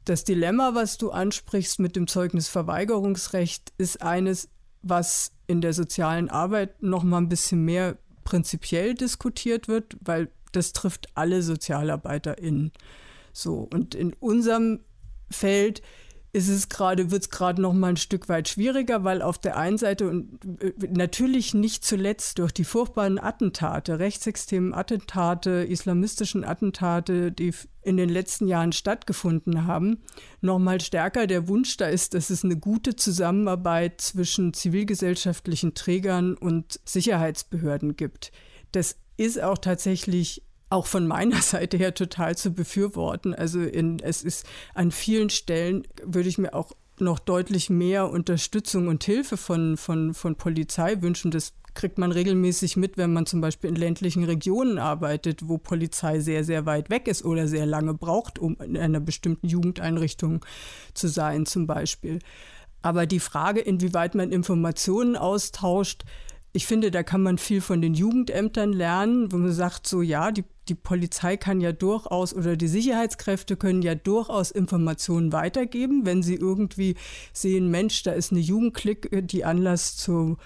Das 0.04 0.24
Dilemma, 0.24 0.74
was 0.74 0.98
du 0.98 1.10
ansprichst 1.10 1.78
mit 1.78 1.94
dem 1.94 2.06
Zeugnisverweigerungsrecht, 2.06 3.72
ist 3.78 4.02
eines, 4.02 4.48
was 4.82 5.32
in 5.46 5.60
der 5.60 5.72
sozialen 5.72 6.28
Arbeit 6.28 6.82
noch 6.82 7.04
mal 7.04 7.18
ein 7.18 7.28
bisschen 7.28 7.64
mehr 7.64 7.98
prinzipiell 8.24 8.94
diskutiert 8.94 9.68
wird, 9.68 9.96
weil 10.00 10.30
das 10.52 10.72
trifft 10.72 11.08
alle 11.14 11.42
SozialarbeiterInnen. 11.42 12.72
So, 13.32 13.68
und 13.72 13.94
in 13.94 14.12
unserem 14.14 14.80
Feld 15.30 15.82
ist 16.32 16.48
es 16.48 16.68
gerade, 16.68 17.10
wird 17.10 17.22
es 17.22 17.30
gerade 17.30 17.60
noch 17.60 17.72
mal 17.72 17.88
ein 17.88 17.96
Stück 17.96 18.28
weit 18.28 18.48
schwieriger, 18.48 19.02
weil 19.02 19.20
auf 19.20 19.38
der 19.38 19.56
einen 19.56 19.78
Seite 19.78 20.08
und 20.08 20.38
äh, 20.62 20.72
natürlich 20.88 21.54
nicht 21.54 21.84
zuletzt 21.84 22.38
durch 22.38 22.52
die 22.52 22.64
furchtbaren 22.64 23.18
Attentate, 23.18 23.98
rechtsextremen 23.98 24.72
Attentate, 24.72 25.50
islamistischen 25.50 26.44
Attentate, 26.44 27.32
die 27.32 27.52
in 27.82 27.96
den 27.96 28.08
letzten 28.08 28.46
Jahren 28.46 28.72
stattgefunden 28.72 29.66
haben, 29.66 30.02
noch 30.40 30.60
mal 30.60 30.80
stärker 30.80 31.26
der 31.26 31.48
Wunsch 31.48 31.76
da 31.76 31.86
ist, 31.86 32.14
dass 32.14 32.30
es 32.30 32.44
eine 32.44 32.56
gute 32.56 32.94
Zusammenarbeit 32.94 34.00
zwischen 34.00 34.54
zivilgesellschaftlichen 34.54 35.74
Trägern 35.74 36.36
und 36.36 36.78
Sicherheitsbehörden 36.84 37.96
gibt. 37.96 38.30
Das 38.70 38.96
ist 39.20 39.42
auch 39.42 39.58
tatsächlich 39.58 40.42
auch 40.70 40.86
von 40.86 41.06
meiner 41.06 41.36
Seite 41.42 41.76
her 41.76 41.94
total 41.94 42.36
zu 42.36 42.52
befürworten. 42.52 43.34
Also 43.34 43.60
in, 43.60 43.98
es 44.00 44.22
ist 44.22 44.46
an 44.74 44.90
vielen 44.90 45.30
Stellen, 45.30 45.86
würde 46.02 46.28
ich 46.28 46.38
mir 46.38 46.54
auch 46.54 46.72
noch 46.98 47.18
deutlich 47.18 47.70
mehr 47.70 48.10
Unterstützung 48.10 48.88
und 48.88 49.04
Hilfe 49.04 49.36
von, 49.36 49.76
von, 49.76 50.14
von 50.14 50.36
Polizei 50.36 51.00
wünschen. 51.00 51.30
Das 51.30 51.54
kriegt 51.74 51.98
man 51.98 52.12
regelmäßig 52.12 52.76
mit, 52.76 52.96
wenn 52.98 53.12
man 53.12 53.26
zum 53.26 53.40
Beispiel 53.40 53.70
in 53.70 53.76
ländlichen 53.76 54.24
Regionen 54.24 54.78
arbeitet, 54.78 55.48
wo 55.48 55.56
Polizei 55.56 56.20
sehr, 56.20 56.44
sehr 56.44 56.66
weit 56.66 56.90
weg 56.90 57.06
ist 57.06 57.24
oder 57.24 57.46
sehr 57.46 57.64
lange 57.64 57.94
braucht, 57.94 58.38
um 58.38 58.56
in 58.60 58.76
einer 58.76 59.00
bestimmten 59.00 59.46
Jugendeinrichtung 59.46 60.44
zu 60.94 61.08
sein, 61.08 61.46
zum 61.46 61.66
Beispiel. 61.66 62.18
Aber 62.82 63.06
die 63.06 63.20
Frage, 63.20 63.60
inwieweit 63.60 64.14
man 64.14 64.32
Informationen 64.32 65.16
austauscht, 65.16 66.04
ich 66.52 66.66
finde, 66.66 66.90
da 66.90 67.02
kann 67.02 67.22
man 67.22 67.38
viel 67.38 67.60
von 67.60 67.80
den 67.80 67.94
Jugendämtern 67.94 68.72
lernen, 68.72 69.30
wo 69.30 69.36
man 69.36 69.52
sagt, 69.52 69.86
so 69.86 70.02
ja, 70.02 70.32
die, 70.32 70.44
die 70.68 70.74
Polizei 70.74 71.36
kann 71.36 71.60
ja 71.60 71.70
durchaus 71.70 72.34
oder 72.34 72.56
die 72.56 72.66
Sicherheitskräfte 72.66 73.56
können 73.56 73.82
ja 73.82 73.94
durchaus 73.94 74.50
Informationen 74.50 75.32
weitergeben, 75.32 76.06
wenn 76.06 76.22
sie 76.24 76.34
irgendwie 76.34 76.96
sehen, 77.32 77.70
Mensch, 77.70 78.02
da 78.02 78.12
ist 78.12 78.32
eine 78.32 78.40
Jugendklick, 78.40 79.28
die 79.28 79.44
Anlass 79.44 79.96
zu, 79.96 80.38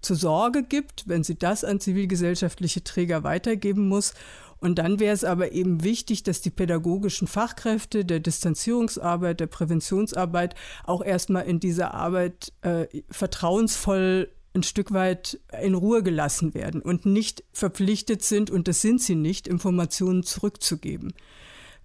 zur 0.00 0.16
Sorge 0.16 0.62
gibt, 0.62 1.06
wenn 1.08 1.24
sie 1.24 1.38
das 1.38 1.62
an 1.62 1.78
zivilgesellschaftliche 1.78 2.82
Träger 2.82 3.22
weitergeben 3.22 3.86
muss. 3.86 4.14
Und 4.60 4.78
dann 4.78 5.00
wäre 5.00 5.14
es 5.14 5.24
aber 5.24 5.52
eben 5.52 5.84
wichtig, 5.84 6.22
dass 6.22 6.42
die 6.42 6.50
pädagogischen 6.50 7.26
Fachkräfte 7.26 8.04
der 8.04 8.20
Distanzierungsarbeit, 8.20 9.40
der 9.40 9.46
Präventionsarbeit 9.46 10.54
auch 10.84 11.02
erstmal 11.02 11.44
in 11.44 11.60
dieser 11.60 11.94
Arbeit 11.94 12.52
äh, 12.62 12.86
vertrauensvoll 13.10 14.28
ein 14.54 14.62
Stück 14.62 14.92
weit 14.92 15.40
in 15.62 15.74
Ruhe 15.74 16.02
gelassen 16.02 16.54
werden 16.54 16.82
und 16.82 17.06
nicht 17.06 17.44
verpflichtet 17.52 18.22
sind, 18.22 18.50
und 18.50 18.68
das 18.68 18.80
sind 18.80 19.00
sie 19.00 19.14
nicht, 19.14 19.46
Informationen 19.46 20.22
zurückzugeben. 20.22 21.14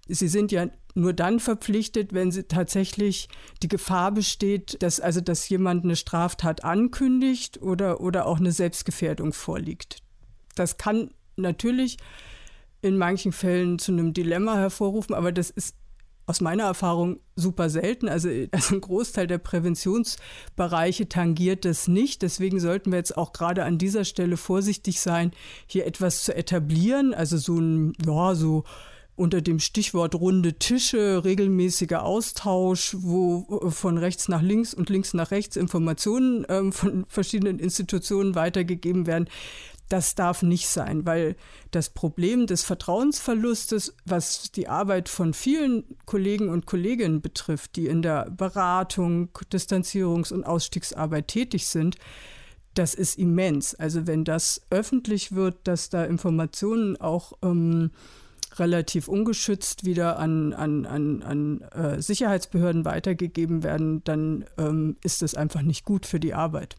Sie 0.07 0.27
sind 0.27 0.51
ja 0.51 0.67
nur 0.93 1.13
dann 1.13 1.39
verpflichtet, 1.39 2.13
wenn 2.13 2.31
sie 2.31 2.43
tatsächlich 2.43 3.27
die 3.61 3.67
Gefahr 3.67 4.11
besteht, 4.11 4.81
dass 4.81 4.99
also 4.99 5.19
dass 5.21 5.49
jemand 5.49 5.83
eine 5.83 5.95
Straftat 5.95 6.63
ankündigt 6.63 7.61
oder, 7.61 8.01
oder 8.01 8.25
auch 8.25 8.39
eine 8.39 8.51
Selbstgefährdung 8.51 9.33
vorliegt. 9.33 10.01
Das 10.55 10.77
kann 10.77 11.11
natürlich 11.35 11.97
in 12.81 12.97
manchen 12.97 13.31
Fällen 13.31 13.77
zu 13.77 13.91
einem 13.91 14.13
Dilemma 14.13 14.55
hervorrufen, 14.55 15.15
aber 15.15 15.31
das 15.31 15.49
ist 15.49 15.75
aus 16.27 16.41
meiner 16.41 16.63
Erfahrung 16.63 17.19
super 17.35 17.69
selten. 17.69 18.09
Also, 18.09 18.29
also 18.51 18.75
ein 18.75 18.81
Großteil 18.81 19.27
der 19.27 19.37
Präventionsbereiche 19.37 21.07
tangiert 21.07 21.65
das 21.65 21.87
nicht. 21.87 22.21
Deswegen 22.21 22.59
sollten 22.59 22.91
wir 22.91 22.97
jetzt 22.97 23.17
auch 23.17 23.33
gerade 23.33 23.63
an 23.63 23.77
dieser 23.77 24.05
Stelle 24.05 24.37
vorsichtig 24.37 24.99
sein, 24.99 25.31
hier 25.67 25.85
etwas 25.85 26.23
zu 26.23 26.35
etablieren. 26.35 27.13
Also 27.13 27.37
so 27.37 27.57
ein, 27.59 27.93
ja, 28.05 28.35
so 28.35 28.63
unter 29.15 29.41
dem 29.41 29.59
Stichwort 29.59 30.15
runde 30.15 30.53
Tische, 30.53 31.23
regelmäßiger 31.23 32.03
Austausch, 32.03 32.95
wo 32.99 33.69
von 33.69 33.97
rechts 33.97 34.27
nach 34.27 34.41
links 34.41 34.73
und 34.73 34.89
links 34.89 35.13
nach 35.13 35.31
rechts 35.31 35.55
Informationen 35.55 36.45
ähm, 36.49 36.73
von 36.73 37.05
verschiedenen 37.07 37.59
Institutionen 37.59 38.35
weitergegeben 38.35 39.07
werden. 39.07 39.29
Das 39.89 40.15
darf 40.15 40.41
nicht 40.41 40.67
sein, 40.67 41.05
weil 41.05 41.35
das 41.71 41.89
Problem 41.89 42.47
des 42.47 42.63
Vertrauensverlustes, 42.63 43.95
was 44.05 44.51
die 44.51 44.67
Arbeit 44.67 45.09
von 45.09 45.33
vielen 45.33 45.83
Kollegen 46.05 46.49
und 46.49 46.65
Kolleginnen 46.65 47.21
betrifft, 47.21 47.75
die 47.75 47.85
in 47.87 48.01
der 48.01 48.29
Beratung, 48.31 49.29
Distanzierungs- 49.51 50.33
und 50.33 50.43
Ausstiegsarbeit 50.43 51.27
tätig 51.27 51.67
sind, 51.67 51.97
das 52.73 52.93
ist 52.93 53.17
immens. 53.17 53.75
Also 53.75 54.07
wenn 54.07 54.23
das 54.23 54.65
öffentlich 54.69 55.33
wird, 55.33 55.55
dass 55.63 55.89
da 55.89 56.03
Informationen 56.03 56.99
auch 56.99 57.33
ähm, 57.41 57.91
relativ 58.59 59.07
ungeschützt 59.07 59.85
wieder 59.85 60.19
an, 60.19 60.53
an, 60.53 60.85
an, 60.85 61.21
an 61.21 61.61
äh, 61.61 62.01
Sicherheitsbehörden 62.01 62.85
weitergegeben 62.85 63.63
werden, 63.63 64.03
dann 64.03 64.45
ähm, 64.57 64.97
ist 65.03 65.21
das 65.21 65.35
einfach 65.35 65.61
nicht 65.61 65.85
gut 65.85 66.05
für 66.05 66.19
die 66.19 66.33
Arbeit. 66.33 66.75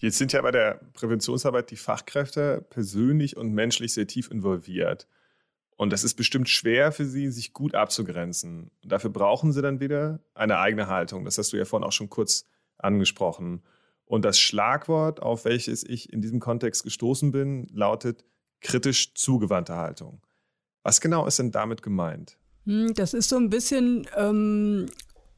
Jetzt 0.00 0.16
sind 0.16 0.32
ja 0.32 0.40
bei 0.40 0.50
der 0.50 0.80
Präventionsarbeit 0.94 1.70
die 1.70 1.76
Fachkräfte 1.76 2.66
persönlich 2.70 3.36
und 3.36 3.52
menschlich 3.52 3.92
sehr 3.92 4.06
tief 4.06 4.30
involviert. 4.30 5.06
Und 5.76 5.92
das 5.92 6.04
ist 6.04 6.14
bestimmt 6.14 6.48
schwer 6.48 6.90
für 6.90 7.04
sie, 7.04 7.30
sich 7.30 7.52
gut 7.52 7.74
abzugrenzen. 7.74 8.70
Und 8.82 8.92
dafür 8.92 9.10
brauchen 9.10 9.52
sie 9.52 9.62
dann 9.62 9.78
wieder 9.80 10.20
eine 10.34 10.58
eigene 10.58 10.86
Haltung. 10.86 11.24
Das 11.24 11.36
hast 11.36 11.52
du 11.52 11.58
ja 11.58 11.66
vorhin 11.66 11.86
auch 11.86 11.92
schon 11.92 12.08
kurz 12.08 12.46
angesprochen. 12.78 13.62
Und 14.06 14.24
das 14.24 14.38
Schlagwort, 14.38 15.20
auf 15.20 15.44
welches 15.44 15.84
ich 15.84 16.12
in 16.12 16.22
diesem 16.22 16.40
Kontext 16.40 16.82
gestoßen 16.82 17.30
bin, 17.30 17.66
lautet 17.72 18.24
kritisch 18.60 19.14
zugewandte 19.14 19.76
Haltung. 19.76 20.22
Was 20.82 21.00
genau 21.00 21.26
ist 21.26 21.38
denn 21.38 21.50
damit 21.50 21.82
gemeint? 21.82 22.38
Hm, 22.64 22.94
das 22.94 23.14
ist 23.14 23.28
so 23.28 23.36
ein 23.36 23.50
bisschen, 23.50 24.06
ähm, 24.16 24.86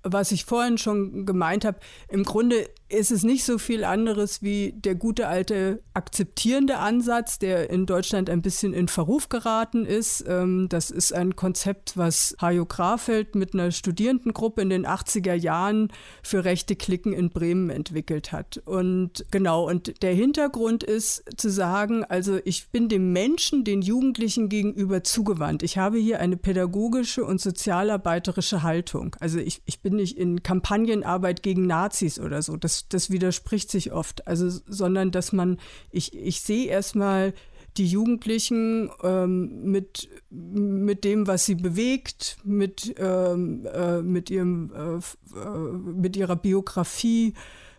was 0.03 0.33
ich 0.33 0.45
vorhin 0.45 0.79
schon 0.79 1.27
gemeint 1.27 1.65
habe. 1.65 1.81
Im 2.09 2.23
Grunde 2.25 2.69
ist 2.93 3.11
es 3.11 3.23
nicht 3.23 3.45
so 3.45 3.59
viel 3.59 3.85
anderes 3.85 4.43
wie 4.43 4.75
der 4.77 4.95
gute 4.95 5.27
alte 5.27 5.81
akzeptierende 5.95 6.79
Ansatz, 6.79 7.39
der 7.39 7.71
in 7.71 7.87
Deutschland 7.87 8.29
ein 8.29 8.43
bisschen 8.43 8.75
in 8.75 8.89
Verruf 8.89 9.29
geraten 9.29 9.87
ist. 9.87 10.25
Ähm, 10.29 10.69
das 10.69 10.91
ist 10.91 11.13
ein 11.13 11.35
Konzept, 11.35 11.97
was 11.97 12.37
Hajo 12.41 12.67
Grafeld 12.67 13.35
mit 13.35 13.55
einer 13.55 13.71
Studierendengruppe 13.71 14.61
in 14.63 14.71
den 14.71 14.87
80er 14.87 15.35
Jahren 15.35 15.89
für 16.23 16.45
rechte 16.45 16.77
Klicken 16.77 17.13
in 17.13 17.31
Bremen 17.31 17.71
entwickelt 17.71 18.31
hat. 18.31 18.61
Und 18.65 19.25
genau, 19.31 19.69
und 19.69 20.03
der 20.03 20.15
Hintergrund 20.15 20.85
ist 20.85 21.25
zu 21.37 21.51
sagen, 21.51 22.05
also 22.05 22.39
ich 22.45 22.69
bin 22.69 22.89
dem 22.89 23.13
Menschen, 23.13 23.65
den 23.65 23.83
Jugendlichen 23.83 24.49
gegenüber 24.49 25.03
zugewandt. 25.03 25.63
Ich 25.63 25.79
habe 25.79 25.99
hier 25.99 26.21
eine 26.21 26.37
pädagogische 26.37 27.25
und 27.25 27.41
sozialarbeiterische 27.41 28.63
Haltung. 28.63 29.17
Also 29.21 29.39
ich, 29.39 29.63
ich 29.65 29.81
bin 29.81 29.97
nicht 29.97 30.19
in 30.19 30.43
Kampagnenarbeit 30.43 31.43
gegen 31.43 31.67
Nazis 31.67 32.21
oder 32.21 32.43
so. 32.43 32.57
Das 32.57 32.82
das, 32.89 33.11
widerspricht 33.11 33.71
sich 33.71 33.93
oft. 33.93 34.27
Also, 34.27 34.49
sondern 34.67 35.11
dass 35.11 35.33
man, 35.33 35.59
ich, 35.91 36.15
ich 36.15 36.41
sehe 36.41 36.67
erstmal 36.67 37.35
die 37.77 37.87
Jugendlichen 37.87 38.91
ähm, 39.03 39.71
mit, 39.71 40.09
mit 40.31 41.05
dem, 41.05 41.27
was 41.27 41.47
sie 41.47 41.55
bewegt, 41.55 42.37
mit, 42.45 42.95
ähm, 42.99 43.67
äh, 43.67 44.03
mit, 44.03 44.31
ihrem, 44.31 44.73
äh, 44.75 45.39
äh, 45.39 45.73
mit 45.73 46.17
ihrer 46.17 46.37
Biografie, 46.37 47.35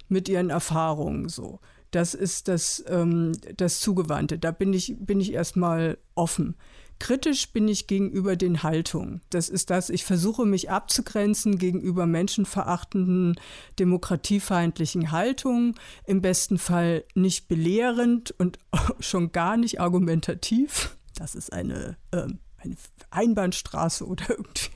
mit 0.08 0.30
ihren 0.30 0.50
Erfahrungen 0.50 1.30
so. 1.30 1.60
Das 1.92 2.16
ist 2.16 2.48
das, 2.48 2.84
ähm, 2.88 3.34
das 3.56 3.80
Zugewandte. 3.80 4.40
Da 4.40 4.52
bin 4.52 4.74
ich, 4.74 4.96
bin 4.98 5.22
ich 5.22 5.32
erstmal 5.32 6.00
offen. 6.16 6.56
Kritisch 7.00 7.52
bin 7.52 7.68
ich 7.68 7.88
gegenüber 7.88 8.36
den 8.36 8.64
Haltungen. 8.64 9.22
Das 9.30 9.50
ist 9.50 9.70
das, 9.70 9.90
ich 9.90 10.06
versuche 10.06 10.46
mich 10.46 10.70
abzugrenzen 10.70 11.58
gegenüber 11.58 12.06
menschenverachtenden, 12.06 13.36
demokratiefeindlichen 13.80 15.12
Haltungen. 15.12 15.76
Im 16.06 16.22
besten 16.22 16.58
Fall 16.58 17.04
nicht 17.14 17.48
belehrend 17.48 18.32
und 18.38 18.60
schon 19.00 19.32
gar 19.32 19.58
nicht 19.58 19.82
argumentativ. 19.82 20.98
Das 21.16 21.36
ist 21.36 21.52
eine 21.52 21.98
ähm, 22.12 22.40
eine 22.64 22.76
Einbahnstraße 23.12 24.06
oder 24.06 24.30
irgendwie. 24.30 24.70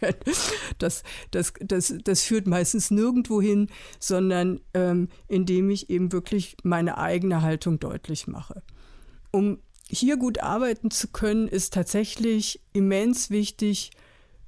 Das, 0.77 1.03
das, 1.31 1.53
das, 1.59 1.93
das 2.03 2.23
führt 2.23 2.47
meistens 2.47 2.91
nirgendwo 2.91 3.41
hin, 3.41 3.69
sondern 3.99 4.59
ähm, 4.73 5.09
indem 5.27 5.69
ich 5.69 5.89
eben 5.89 6.11
wirklich 6.11 6.57
meine 6.63 6.97
eigene 6.97 7.41
Haltung 7.41 7.79
deutlich 7.79 8.27
mache. 8.27 8.63
Um 9.31 9.59
hier 9.89 10.17
gut 10.17 10.39
arbeiten 10.39 10.91
zu 10.91 11.07
können, 11.07 11.47
ist 11.47 11.73
tatsächlich 11.73 12.61
immens 12.73 13.29
wichtig, 13.29 13.91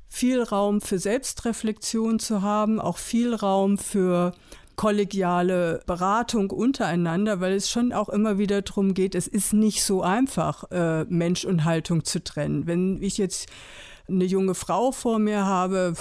viel 0.08 0.42
Raum 0.42 0.82
für 0.82 0.98
Selbstreflexion 0.98 2.20
zu 2.20 2.42
haben, 2.42 2.82
auch 2.82 2.98
viel 2.98 3.34
Raum 3.34 3.78
für 3.78 4.34
kollegiale 4.76 5.82
Beratung 5.86 6.50
untereinander, 6.52 7.42
weil 7.42 7.54
es 7.54 7.70
schon 7.70 7.92
auch 7.92 8.10
immer 8.10 8.38
wieder 8.38 8.62
darum 8.62 8.94
geht, 8.94 9.14
es 9.14 9.28
ist 9.28 9.54
nicht 9.54 9.84
so 9.84 10.02
einfach, 10.02 10.72
äh, 10.72 11.04
Mensch 11.04 11.44
und 11.46 11.66
Haltung 11.66 12.06
zu 12.06 12.24
trennen. 12.24 12.66
Wenn 12.66 13.04
ich 13.04 13.18
jetzt 13.18 13.50
eine 14.10 14.26
junge 14.26 14.56
Frau 14.56 14.92
vor 14.92 15.20
mir 15.20 15.46
habe, 15.46 15.94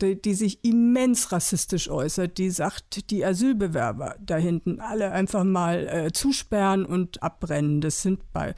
die, 0.00 0.20
die, 0.20 0.34
sich 0.34 0.64
immens 0.64 1.32
rassistisch 1.32 1.88
äußert, 1.90 2.38
die 2.38 2.50
sagt, 2.50 3.10
die 3.10 3.24
Asylbewerber 3.24 4.16
da 4.24 4.36
hinten 4.36 4.80
alle 4.80 5.12
einfach 5.12 5.44
mal 5.44 5.88
äh, 5.88 6.12
zusperren 6.12 6.84
und 6.84 7.22
abbrennen. 7.22 7.80
Das 7.80 8.02
sind 8.02 8.32
Be 8.32 8.54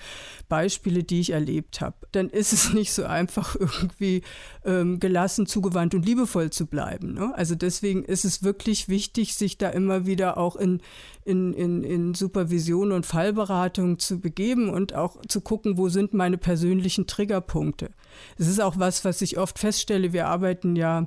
Beispiele, 0.48 1.02
die 1.02 1.20
ich 1.20 1.31
erlebt 1.31 1.81
habe. 1.81 1.96
Dann 2.12 2.28
ist 2.28 2.52
es 2.52 2.72
nicht 2.72 2.92
so 2.92 3.05
einfach, 3.05 3.57
irgendwie 3.59 4.22
ähm, 4.64 5.00
gelassen, 5.00 5.46
zugewandt 5.46 5.94
und 5.94 6.05
liebevoll 6.05 6.50
zu 6.50 6.66
bleiben. 6.66 7.14
Ne? 7.14 7.33
Also 7.37 7.55
deswegen 7.55 8.05
ist 8.05 8.24
es 8.24 8.42
wirklich 8.42 8.88
wichtig, 8.88 9.35
sich 9.35 9.59
da 9.59 9.68
immer 9.70 10.07
wieder 10.07 10.38
auch 10.38 10.57
in, 10.57 10.81
in, 11.24 11.52
in, 11.52 11.85
in 11.85 12.14
Supervision 12.14 12.92
und 12.92 13.07
Fallberatung 13.07 13.98
zu 13.98 14.20
begeben 14.20 14.70
und 14.70 14.94
auch 14.94 15.20
zu 15.28 15.40
gucken, 15.40 15.78
wo 15.78 15.88
sind 15.88 16.14
meine 16.14 16.38
persönlichen 16.38 17.07
Triggerpunkte. 17.07 17.90
Es 18.38 18.48
ist 18.48 18.61
auch 18.61 18.78
was, 18.82 19.04
was 19.04 19.22
ich 19.22 19.38
oft 19.38 19.60
feststelle. 19.60 20.12
Wir 20.12 20.26
arbeiten 20.26 20.74
ja 20.74 21.06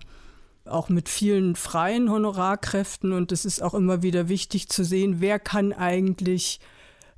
auch 0.63 0.87
mit 0.87 1.09
vielen 1.09 1.57
freien 1.57 2.09
Honorarkräften 2.09 3.11
und 3.11 3.33
es 3.33 3.43
ist 3.43 3.61
auch 3.61 3.73
immer 3.73 4.01
wieder 4.01 4.29
wichtig 4.29 4.69
zu 4.69 4.85
sehen, 4.85 5.19
wer 5.19 5.39
kann 5.39 5.73
eigentlich 5.73 6.61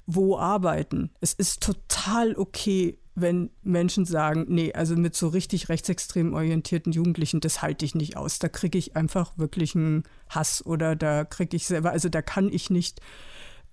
wo 0.08 0.38
arbeiten. 0.38 1.12
Es 1.22 1.34
ist 1.34 1.62
total 1.62 2.36
okay, 2.36 2.98
wenn 3.14 3.52
Menschen 3.62 4.06
sagen, 4.06 4.46
nee, 4.48 4.74
also 4.74 4.96
mit 4.96 5.16
so 5.16 5.28
richtig 5.28 5.70
rechtsextrem 5.70 6.34
orientierten 6.34 6.92
Jugendlichen, 6.92 7.40
das 7.40 7.62
halte 7.62 7.86
ich 7.86 7.94
nicht 7.94 8.18
aus. 8.18 8.40
Da 8.40 8.50
kriege 8.50 8.78
ich 8.78 8.96
einfach 8.96 9.38
wirklich 9.38 9.76
einen 9.76 10.04
Hass 10.30 10.66
oder 10.66 10.96
da 10.96 11.24
kriege 11.24 11.56
ich 11.56 11.68
selber, 11.68 11.92
also 11.92 12.10
da 12.10 12.22
kann 12.22 12.52
ich 12.52 12.70
nicht 12.70 13.00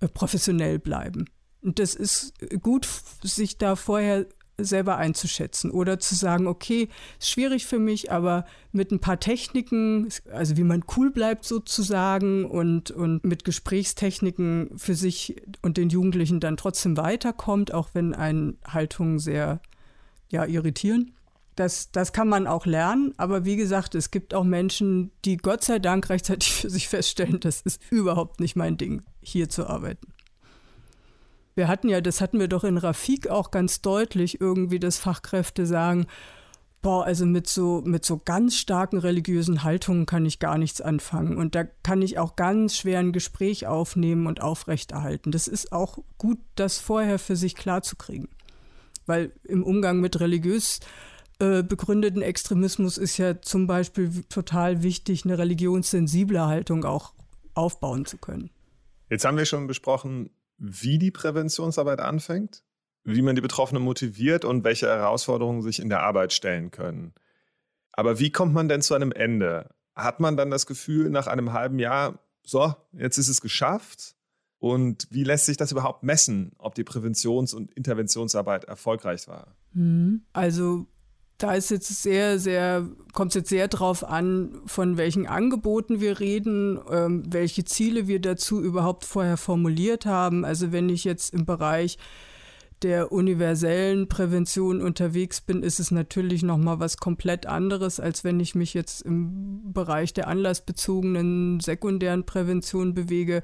äh, 0.01 0.07
professionell 0.07 0.77
bleiben. 0.77 1.25
Und 1.61 1.79
das 1.79 1.95
ist 1.95 2.33
gut, 2.61 2.87
sich 3.23 3.57
da 3.57 3.75
vorher 3.75 4.27
selber 4.57 4.97
einzuschätzen 4.97 5.71
oder 5.71 5.99
zu 5.99 6.15
sagen, 6.15 6.47
okay, 6.47 6.89
ist 7.19 7.29
schwierig 7.29 7.65
für 7.65 7.79
mich, 7.79 8.11
aber 8.11 8.45
mit 8.71 8.91
ein 8.91 8.99
paar 8.99 9.19
Techniken, 9.19 10.09
also 10.31 10.57
wie 10.57 10.63
man 10.63 10.83
cool 10.95 11.11
bleibt 11.11 11.45
sozusagen 11.45 12.45
und, 12.45 12.91
und 12.91 13.23
mit 13.23 13.43
Gesprächstechniken 13.43 14.71
für 14.77 14.95
sich 14.95 15.35
und 15.61 15.77
den 15.77 15.89
Jugendlichen 15.89 16.39
dann 16.39 16.57
trotzdem 16.57 16.97
weiterkommt, 16.97 17.73
auch 17.73 17.89
wenn 17.93 18.13
einen 18.13 18.57
Haltungen 18.67 19.19
sehr 19.19 19.59
ja, 20.29 20.45
irritieren. 20.45 21.11
Das, 21.55 21.91
das 21.91 22.11
kann 22.11 22.27
man 22.27 22.47
auch 22.47 22.65
lernen, 22.65 23.13
aber 23.15 23.45
wie 23.45 23.55
gesagt, 23.55 23.95
es 23.95 24.11
gibt 24.11 24.33
auch 24.33 24.43
Menschen, 24.43 25.11
die 25.23 25.37
Gott 25.37 25.63
sei 25.63 25.79
Dank 25.79 26.09
rechtzeitig 26.09 26.53
für 26.61 26.69
sich 26.69 26.89
feststellen, 26.89 27.39
das 27.39 27.61
ist 27.61 27.81
überhaupt 27.89 28.39
nicht 28.39 28.55
mein 28.55 28.77
Ding, 28.77 29.03
hier 29.21 29.47
zu 29.49 29.67
arbeiten. 29.67 30.14
Wir 31.55 31.67
hatten 31.67 31.87
ja, 31.87 32.01
das 32.01 32.21
hatten 32.21 32.39
wir 32.39 32.49
doch 32.49 32.63
in 32.63 32.77
Rafik 32.77 33.29
auch 33.29 33.49
ganz 33.49 33.81
deutlich 33.81 34.41
irgendwie, 34.41 34.79
dass 34.79 34.97
Fachkräfte 34.97 35.65
sagen, 35.65 36.05
boah, 36.81 37.05
also 37.05 37.25
mit 37.25 37.47
so, 37.47 37.81
mit 37.83 38.05
so 38.05 38.21
ganz 38.23 38.57
starken 38.57 38.99
religiösen 38.99 39.63
Haltungen 39.63 40.05
kann 40.05 40.25
ich 40.25 40.37
gar 40.37 40.57
nichts 40.57 40.81
anfangen. 40.81 41.37
Und 41.37 41.55
da 41.55 41.63
kann 41.63 42.01
ich 42.01 42.19
auch 42.19 42.35
ganz 42.35 42.77
schwer 42.77 42.99
ein 42.99 43.11
Gespräch 43.11 43.65
aufnehmen 43.65 44.27
und 44.27 44.41
aufrechterhalten. 44.41 45.31
Das 45.31 45.47
ist 45.47 45.71
auch 45.71 45.97
gut, 46.19 46.37
das 46.53 46.77
vorher 46.77 47.17
für 47.17 47.35
sich 47.35 47.55
klarzukriegen. 47.55 48.27
Weil 49.07 49.31
im 49.43 49.63
Umgang 49.63 49.99
mit 49.99 50.19
religiös 50.19 50.79
äh, 51.39 51.63
begründeten 51.63 52.21
Extremismus 52.21 52.97
ist 52.99 53.17
ja 53.17 53.41
zum 53.41 53.65
Beispiel 53.65 54.23
total 54.29 54.83
wichtig, 54.83 55.25
eine 55.25 55.37
religionssensible 55.37 56.45
Haltung 56.45 56.85
auch 56.85 57.13
aufbauen 57.55 58.05
zu 58.05 58.17
können. 58.17 58.51
Jetzt 59.09 59.25
haben 59.25 59.37
wir 59.37 59.45
schon 59.45 59.65
besprochen, 59.65 60.29
wie 60.57 60.97
die 60.97 61.11
Präventionsarbeit 61.11 61.99
anfängt, 61.99 62.63
wie 63.03 63.21
man 63.21 63.35
die 63.35 63.41
Betroffenen 63.41 63.83
motiviert 63.83 64.45
und 64.45 64.63
welche 64.63 64.87
Herausforderungen 64.87 65.61
sich 65.61 65.79
in 65.79 65.89
der 65.89 66.01
Arbeit 66.01 66.33
stellen 66.33 66.71
können. 66.71 67.13
Aber 67.91 68.19
wie 68.19 68.31
kommt 68.31 68.53
man 68.53 68.67
denn 68.67 68.81
zu 68.81 68.93
einem 68.93 69.11
Ende? 69.11 69.69
Hat 69.95 70.19
man 70.19 70.35
dann 70.35 70.51
das 70.51 70.65
Gefühl 70.65 71.09
nach 71.09 71.27
einem 71.27 71.53
halben 71.53 71.79
Jahr, 71.79 72.19
so, 72.43 72.75
jetzt 72.91 73.17
ist 73.17 73.29
es 73.29 73.41
geschafft? 73.41 74.15
Und 74.57 75.07
wie 75.11 75.23
lässt 75.23 75.45
sich 75.45 75.57
das 75.57 75.71
überhaupt 75.71 76.03
messen, 76.03 76.53
ob 76.57 76.75
die 76.75 76.83
Präventions- 76.83 77.53
und 77.53 77.71
Interventionsarbeit 77.73 78.65
erfolgreich 78.65 79.27
war? 79.27 79.55
Mhm. 79.73 80.25
Also 80.33 80.87
da 81.37 81.53
ist 81.53 81.69
jetzt 81.69 82.01
sehr, 82.01 82.39
sehr, 82.39 82.87
kommt 83.13 83.31
es 83.31 83.35
jetzt 83.35 83.49
sehr 83.49 83.67
drauf 83.67 84.03
an, 84.03 84.61
von 84.65 84.97
welchen 84.97 85.27
Angeboten 85.27 85.99
wir 85.99 86.19
reden, 86.19 86.79
ähm, 86.89 87.23
welche 87.27 87.65
Ziele 87.65 88.07
wir 88.07 88.21
dazu 88.21 88.61
überhaupt 88.61 89.03
vorher 89.03 89.37
formuliert 89.37 90.05
haben. 90.05 90.45
Also 90.45 90.71
wenn 90.71 90.87
ich 90.87 91.03
jetzt 91.03 91.33
im 91.33 91.45
Bereich 91.45 91.97
der 92.81 93.11
universellen 93.11 94.07
Prävention 94.07 94.81
unterwegs 94.81 95.41
bin, 95.41 95.63
ist 95.63 95.79
es 95.79 95.91
natürlich 95.91 96.43
noch 96.43 96.57
mal 96.57 96.79
was 96.79 96.97
komplett 96.97 97.45
anderes, 97.45 97.99
als 97.99 98.23
wenn 98.23 98.39
ich 98.39 98.55
mich 98.55 98.73
jetzt 98.73 99.01
im 99.01 99.73
Bereich 99.73 100.13
der 100.13 100.27
anlassbezogenen 100.27 101.59
sekundären 101.59 102.25
Prävention 102.25 102.93
bewege. 102.93 103.43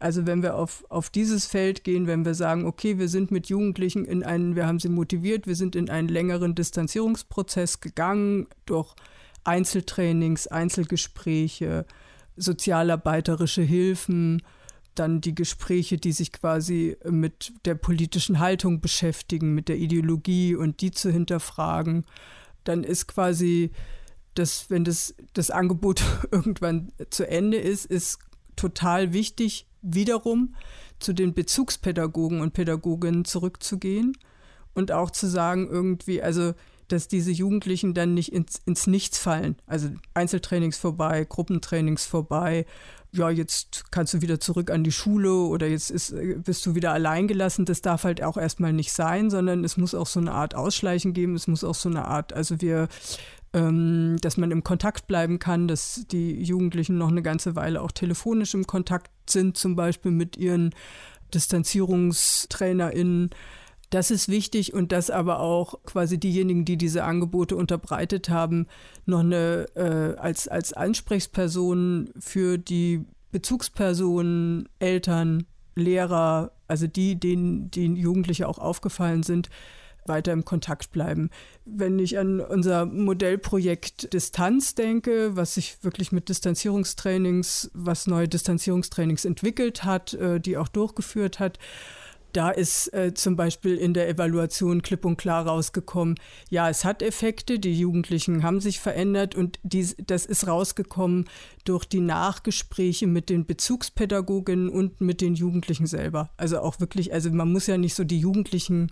Also 0.00 0.26
wenn 0.26 0.42
wir 0.42 0.56
auf, 0.56 0.84
auf 0.88 1.10
dieses 1.10 1.46
Feld 1.46 1.84
gehen, 1.84 2.06
wenn 2.06 2.24
wir 2.24 2.34
sagen, 2.34 2.64
okay, 2.64 2.98
wir 2.98 3.08
sind 3.08 3.30
mit 3.30 3.48
Jugendlichen 3.48 4.06
in 4.06 4.24
einen, 4.24 4.56
wir 4.56 4.66
haben 4.66 4.80
sie 4.80 4.88
motiviert, 4.88 5.46
wir 5.46 5.56
sind 5.56 5.76
in 5.76 5.90
einen 5.90 6.08
längeren 6.08 6.54
Distanzierungsprozess 6.54 7.80
gegangen 7.80 8.46
durch 8.64 8.94
Einzeltrainings, 9.44 10.46
Einzelgespräche, 10.46 11.84
sozialarbeiterische 12.34 13.60
Hilfen, 13.60 14.42
dann 14.94 15.20
die 15.20 15.34
Gespräche, 15.34 15.98
die 15.98 16.12
sich 16.12 16.32
quasi 16.32 16.96
mit 17.04 17.52
der 17.66 17.74
politischen 17.74 18.38
Haltung 18.38 18.80
beschäftigen, 18.80 19.54
mit 19.54 19.68
der 19.68 19.76
Ideologie 19.76 20.54
und 20.54 20.80
die 20.80 20.92
zu 20.92 21.10
hinterfragen, 21.10 22.06
dann 22.64 22.84
ist 22.84 23.06
quasi 23.06 23.70
das, 24.34 24.70
wenn 24.70 24.84
das, 24.84 25.14
das 25.34 25.50
Angebot 25.50 26.02
irgendwann 26.30 26.90
zu 27.10 27.28
Ende 27.28 27.58
ist, 27.58 27.84
ist 27.84 28.18
total 28.56 29.12
wichtig, 29.12 29.66
wiederum 29.82 30.54
zu 30.98 31.12
den 31.12 31.34
Bezugspädagogen 31.34 32.40
und 32.40 32.52
Pädagoginnen 32.52 33.24
zurückzugehen 33.24 34.16
und 34.74 34.92
auch 34.92 35.10
zu 35.10 35.26
sagen, 35.26 35.68
irgendwie, 35.68 36.22
also, 36.22 36.54
dass 36.88 37.08
diese 37.08 37.30
Jugendlichen 37.30 37.94
dann 37.94 38.14
nicht 38.14 38.32
ins, 38.32 38.60
ins 38.66 38.86
Nichts 38.86 39.18
fallen. 39.18 39.56
Also 39.66 39.90
Einzeltrainings 40.14 40.76
vorbei, 40.76 41.24
Gruppentrainings 41.28 42.04
vorbei. 42.04 42.66
Ja, 43.12 43.30
jetzt 43.30 43.90
kannst 43.90 44.14
du 44.14 44.22
wieder 44.22 44.40
zurück 44.40 44.70
an 44.70 44.84
die 44.84 44.92
Schule 44.92 45.32
oder 45.32 45.66
jetzt 45.66 45.90
ist, 45.90 46.14
bist 46.44 46.66
du 46.66 46.74
wieder 46.74 46.92
alleingelassen. 46.92 47.64
Das 47.64 47.80
darf 47.80 48.04
halt 48.04 48.22
auch 48.22 48.36
erstmal 48.36 48.72
nicht 48.72 48.92
sein, 48.92 49.30
sondern 49.30 49.64
es 49.64 49.76
muss 49.76 49.94
auch 49.94 50.06
so 50.06 50.20
eine 50.20 50.32
Art 50.32 50.54
Ausschleichen 50.54 51.12
geben. 51.12 51.34
Es 51.34 51.46
muss 51.46 51.64
auch 51.64 51.74
so 51.74 51.88
eine 51.88 52.06
Art, 52.06 52.32
also 52.32 52.60
wir 52.60 52.88
ähm, 53.52 54.16
dass 54.20 54.36
man 54.36 54.50
im 54.50 54.62
Kontakt 54.62 55.06
bleiben 55.06 55.38
kann, 55.38 55.66
dass 55.66 56.04
die 56.10 56.40
Jugendlichen 56.42 56.98
noch 56.98 57.08
eine 57.08 57.22
ganze 57.22 57.56
Weile 57.56 57.82
auch 57.82 57.90
telefonisch 57.90 58.54
im 58.54 58.66
Kontakt 58.66 59.10
sind, 59.30 59.56
zum 59.56 59.76
Beispiel 59.76 60.10
mit 60.10 60.36
ihren 60.36 60.74
DistanzierungstrainerInnen. 61.34 63.30
Das 63.90 64.10
ist 64.10 64.28
wichtig 64.28 64.72
und 64.72 64.92
dass 64.92 65.10
aber 65.10 65.40
auch 65.40 65.82
quasi 65.84 66.18
diejenigen, 66.18 66.64
die 66.64 66.76
diese 66.76 67.02
Angebote 67.04 67.56
unterbreitet 67.56 68.30
haben, 68.30 68.66
noch 69.04 69.20
eine 69.20 69.66
äh, 69.74 70.16
als, 70.16 70.46
als 70.46 70.72
Ansprechpersonen 70.72 72.10
für 72.18 72.56
die 72.56 73.04
Bezugspersonen, 73.32 74.68
Eltern, 74.78 75.44
Lehrer, 75.74 76.52
also 76.68 76.86
die, 76.86 77.18
denen 77.18 77.70
die 77.70 77.86
Jugendliche 77.86 78.48
auch 78.48 78.58
aufgefallen 78.58 79.22
sind, 79.22 79.50
weiter 80.06 80.32
im 80.32 80.44
Kontakt 80.44 80.92
bleiben. 80.92 81.30
Wenn 81.64 81.98
ich 81.98 82.18
an 82.18 82.40
unser 82.40 82.86
Modellprojekt 82.86 84.12
Distanz 84.12 84.74
denke, 84.74 85.36
was 85.36 85.54
sich 85.54 85.82
wirklich 85.82 86.12
mit 86.12 86.28
Distanzierungstrainings, 86.28 87.70
was 87.74 88.06
neue 88.06 88.28
Distanzierungstrainings 88.28 89.24
entwickelt 89.24 89.84
hat, 89.84 90.14
äh, 90.14 90.40
die 90.40 90.56
auch 90.56 90.68
durchgeführt 90.68 91.38
hat, 91.38 91.58
da 92.32 92.50
ist 92.50 92.92
äh, 92.94 93.12
zum 93.14 93.36
Beispiel 93.36 93.76
in 93.76 93.94
der 93.94 94.08
Evaluation 94.08 94.82
klipp 94.82 95.04
und 95.04 95.16
klar 95.16 95.46
rausgekommen, 95.46 96.16
ja, 96.48 96.68
es 96.68 96.84
hat 96.84 97.02
Effekte, 97.02 97.58
die 97.58 97.78
Jugendlichen 97.78 98.42
haben 98.42 98.60
sich 98.60 98.80
verändert 98.80 99.34
und 99.34 99.58
dies, 99.62 99.96
das 100.06 100.26
ist 100.26 100.46
rausgekommen 100.46 101.28
durch 101.64 101.84
die 101.84 102.00
Nachgespräche 102.00 103.06
mit 103.06 103.30
den 103.30 103.46
Bezugspädagoginnen 103.46 104.68
und 104.68 105.00
mit 105.00 105.20
den 105.20 105.34
Jugendlichen 105.34 105.86
selber. 105.86 106.30
Also 106.36 106.60
auch 106.60 106.80
wirklich, 106.80 107.12
also 107.12 107.30
man 107.30 107.50
muss 107.52 107.66
ja 107.66 107.78
nicht 107.78 107.94
so 107.94 108.04
die 108.04 108.20
Jugendlichen 108.20 108.90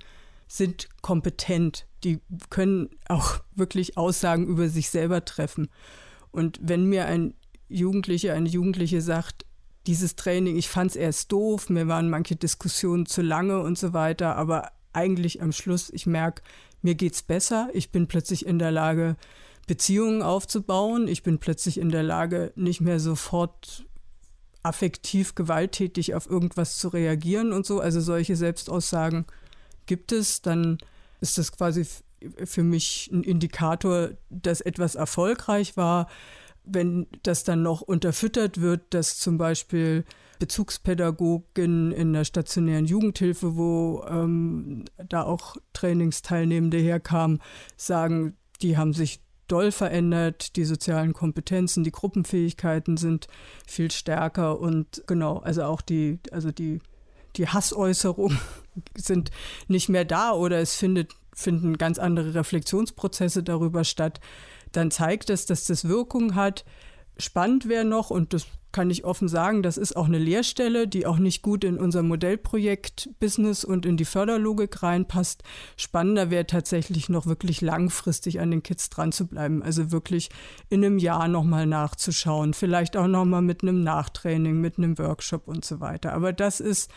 sind 0.48 0.88
kompetent. 1.02 1.86
Die 2.02 2.20
können 2.50 2.88
auch 3.08 3.40
wirklich 3.54 3.96
Aussagen 3.96 4.46
über 4.46 4.68
sich 4.68 4.90
selber 4.90 5.24
treffen. 5.24 5.68
Und 6.30 6.58
wenn 6.62 6.84
mir 6.84 7.06
ein 7.06 7.34
Jugendlicher, 7.68 8.34
eine 8.34 8.48
Jugendliche 8.48 9.02
sagt, 9.02 9.44
dieses 9.86 10.16
Training, 10.16 10.56
ich 10.56 10.68
fand 10.68 10.92
es 10.92 10.96
erst 10.96 11.32
doof, 11.32 11.70
mir 11.70 11.88
waren 11.88 12.10
manche 12.10 12.36
Diskussionen 12.36 13.06
zu 13.06 13.22
lange 13.22 13.60
und 13.60 13.78
so 13.78 13.92
weiter, 13.92 14.36
aber 14.36 14.70
eigentlich 14.92 15.42
am 15.42 15.52
Schluss, 15.52 15.90
ich 15.90 16.06
merke, 16.06 16.42
mir 16.82 16.94
geht 16.94 17.14
es 17.14 17.22
besser, 17.22 17.68
ich 17.72 17.90
bin 17.90 18.06
plötzlich 18.06 18.46
in 18.46 18.58
der 18.58 18.70
Lage, 18.70 19.16
Beziehungen 19.66 20.22
aufzubauen, 20.22 21.08
ich 21.08 21.22
bin 21.22 21.38
plötzlich 21.38 21.78
in 21.78 21.90
der 21.90 22.02
Lage, 22.02 22.52
nicht 22.56 22.80
mehr 22.80 23.00
sofort 23.00 23.86
affektiv 24.62 25.34
gewalttätig 25.34 26.14
auf 26.14 26.28
irgendwas 26.28 26.78
zu 26.78 26.88
reagieren 26.88 27.52
und 27.52 27.66
so, 27.66 27.80
also 27.80 28.00
solche 28.00 28.36
Selbstaussagen 28.36 29.26
gibt 29.88 30.12
es, 30.12 30.40
dann 30.42 30.78
ist 31.20 31.36
das 31.38 31.50
quasi 31.50 31.84
für 32.44 32.62
mich 32.62 33.10
ein 33.12 33.24
Indikator, 33.24 34.10
dass 34.30 34.60
etwas 34.60 34.94
erfolgreich 34.94 35.76
war. 35.76 36.08
Wenn 36.64 37.06
das 37.22 37.42
dann 37.42 37.62
noch 37.62 37.80
unterfüttert 37.80 38.60
wird, 38.60 38.94
dass 38.94 39.18
zum 39.18 39.38
Beispiel 39.38 40.04
Bezugspädagogin 40.38 41.90
in 41.90 42.12
der 42.12 42.24
stationären 42.24 42.86
Jugendhilfe, 42.86 43.56
wo 43.56 44.04
ähm, 44.08 44.84
da 45.08 45.22
auch 45.24 45.56
Trainingsteilnehmende 45.72 46.78
herkamen, 46.78 47.40
sagen, 47.76 48.36
die 48.62 48.76
haben 48.76 48.92
sich 48.92 49.20
doll 49.48 49.72
verändert, 49.72 50.56
die 50.56 50.64
sozialen 50.64 51.14
Kompetenzen, 51.14 51.82
die 51.82 51.90
Gruppenfähigkeiten 51.90 52.98
sind 52.98 53.26
viel 53.66 53.90
stärker 53.90 54.60
und 54.60 55.02
genau, 55.06 55.38
also 55.38 55.64
auch 55.64 55.80
die, 55.80 56.20
also 56.30 56.52
die, 56.52 56.80
die 57.36 57.48
Hassäußerungen 57.48 58.38
sind 58.96 59.30
nicht 59.68 59.88
mehr 59.88 60.04
da 60.04 60.32
oder 60.32 60.58
es 60.60 60.74
findet, 60.74 61.12
finden 61.34 61.78
ganz 61.78 61.98
andere 61.98 62.34
Reflexionsprozesse 62.34 63.42
darüber 63.42 63.84
statt, 63.84 64.20
dann 64.72 64.90
zeigt 64.90 65.30
es, 65.30 65.46
dass 65.46 65.64
das 65.64 65.88
Wirkung 65.88 66.34
hat. 66.34 66.64
Spannend 67.16 67.68
wäre 67.68 67.84
noch, 67.84 68.10
und 68.10 68.32
das 68.32 68.46
kann 68.72 68.90
ich 68.90 69.04
offen 69.04 69.28
sagen, 69.28 69.62
das 69.62 69.78
ist 69.78 69.96
auch 69.96 70.06
eine 70.06 70.18
Lehrstelle, 70.18 70.86
die 70.86 71.06
auch 71.06 71.18
nicht 71.18 71.42
gut 71.42 71.64
in 71.64 71.78
unser 71.78 72.02
Modellprojekt 72.02 73.10
Business 73.18 73.64
und 73.64 73.86
in 73.86 73.96
die 73.96 74.04
Förderlogik 74.04 74.82
reinpasst. 74.82 75.42
Spannender 75.76 76.30
wäre 76.30 76.46
tatsächlich 76.46 77.08
noch 77.08 77.26
wirklich 77.26 77.60
langfristig 77.60 78.40
an 78.40 78.50
den 78.50 78.62
Kids 78.62 78.90
dran 78.90 79.12
zu 79.12 79.26
bleiben, 79.26 79.62
also 79.62 79.90
wirklich 79.90 80.28
in 80.68 80.84
einem 80.84 80.98
Jahr 80.98 81.28
nochmal 81.28 81.66
nachzuschauen, 81.66 82.52
vielleicht 82.52 82.96
auch 82.96 83.06
nochmal 83.06 83.42
mit 83.42 83.62
einem 83.62 83.82
Nachtraining, 83.82 84.60
mit 84.60 84.78
einem 84.78 84.98
Workshop 84.98 85.48
und 85.48 85.64
so 85.64 85.80
weiter. 85.80 86.12
Aber 86.12 86.32
das 86.32 86.60
ist 86.60 86.90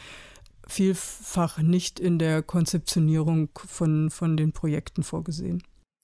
vielfach 0.68 1.58
nicht 1.60 2.00
in 2.00 2.20
der 2.20 2.42
Konzeptionierung 2.42 3.50
von, 3.56 4.10
von 4.10 4.38
den 4.38 4.54
Projekten 4.54 5.04
vorgesehen. 5.04 5.64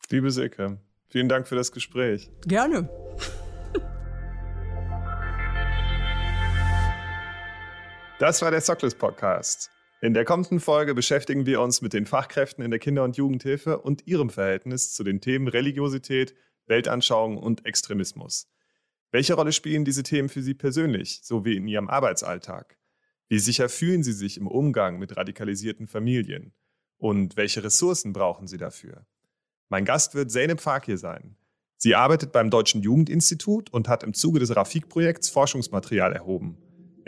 Liebe 0.09 0.31
Silke, 0.31 0.77
vielen 1.09 1.29
Dank 1.29 1.47
für 1.47 1.55
das 1.55 1.71
Gespräch. 1.71 2.29
Gerne. 2.45 2.89
Das 8.19 8.41
war 8.41 8.49
der 8.49 8.61
Sockless 8.61 8.95
Podcast. 8.95 9.69
In 10.01 10.15
der 10.15 10.25
kommenden 10.25 10.59
Folge 10.59 10.95
beschäftigen 10.95 11.45
wir 11.45 11.61
uns 11.61 11.83
mit 11.83 11.93
den 11.93 12.07
Fachkräften 12.07 12.63
in 12.63 12.71
der 12.71 12.79
Kinder- 12.79 13.03
und 13.03 13.15
Jugendhilfe 13.15 13.77
und 13.77 14.07
ihrem 14.07 14.31
Verhältnis 14.31 14.91
zu 14.91 15.03
den 15.03 15.21
Themen 15.21 15.47
Religiosität, 15.47 16.33
Weltanschauung 16.65 17.37
und 17.37 17.67
Extremismus. 17.67 18.47
Welche 19.11 19.35
Rolle 19.35 19.51
spielen 19.51 19.85
diese 19.85 20.01
Themen 20.01 20.29
für 20.29 20.41
Sie 20.41 20.55
persönlich 20.55 21.19
sowie 21.21 21.57
in 21.57 21.67
Ihrem 21.67 21.89
Arbeitsalltag? 21.89 22.79
Wie 23.29 23.37
sicher 23.37 23.69
fühlen 23.69 24.01
Sie 24.01 24.13
sich 24.13 24.37
im 24.37 24.47
Umgang 24.47 24.97
mit 24.97 25.15
radikalisierten 25.15 25.85
Familien? 25.85 26.55
Und 26.97 27.37
welche 27.37 27.63
Ressourcen 27.63 28.13
brauchen 28.13 28.47
Sie 28.47 28.57
dafür? 28.57 29.05
Mein 29.69 29.85
Gast 29.85 30.15
wird 30.15 30.31
Zeynep 30.31 30.59
Fakir 30.59 30.97
sein. 30.97 31.37
Sie 31.75 31.93
arbeitet 31.93 32.31
beim 32.31 32.49
Deutschen 32.49 32.81
Jugendinstitut 32.81 33.71
und 33.71 33.87
hat 33.87 34.01
im 34.01 34.15
Zuge 34.15 34.39
des 34.39 34.55
Rafik-Projekts 34.55 35.29
Forschungsmaterial 35.29 36.13
erhoben. 36.13 36.57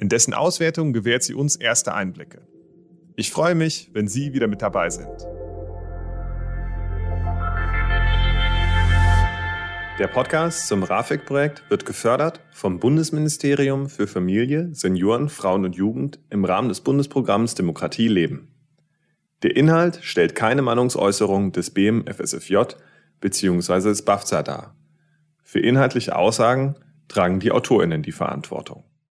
In 0.01 0.07
dessen 0.07 0.33
Auswertung 0.33 0.93
gewährt 0.93 1.23
sie 1.23 1.33
uns 1.33 1.57
erste 1.57 1.93
Einblicke. 1.93 2.47
Ich 3.17 3.31
freue 3.31 3.53
mich, 3.53 3.89
wenn 3.91 4.07
Sie 4.07 4.31
wieder 4.31 4.47
mit 4.47 4.62
dabei 4.62 4.89
sind. 4.89 5.09
Der 9.99 10.07
Podcast 10.07 10.67
zum 10.67 10.83
RAFIC-Projekt 10.83 11.69
wird 11.69 11.85
gefördert 11.85 12.39
vom 12.53 12.79
Bundesministerium 12.79 13.89
für 13.89 14.07
Familie, 14.07 14.69
Senioren, 14.71 15.27
Frauen 15.27 15.65
und 15.65 15.75
Jugend 15.75 16.21
im 16.29 16.45
Rahmen 16.45 16.69
des 16.69 16.79
Bundesprogramms 16.79 17.55
Demokratie 17.55 18.07
leben. 18.07 18.55
Der 19.43 19.57
Inhalt 19.57 19.99
stellt 20.01 20.33
keine 20.33 20.62
Meinungsäußerung 20.62 21.51
des 21.51 21.71
BMFSFJ 21.71 22.55
bzw. 23.19 23.89
des 23.89 24.05
BAFZA 24.05 24.43
dar. 24.43 24.77
Für 25.43 25.59
inhaltliche 25.59 26.15
Aussagen 26.15 26.75
tragen 27.09 27.41
die 27.41 27.51
AutorInnen 27.51 28.01
die 28.01 28.13
Verantwortung. 28.13 28.85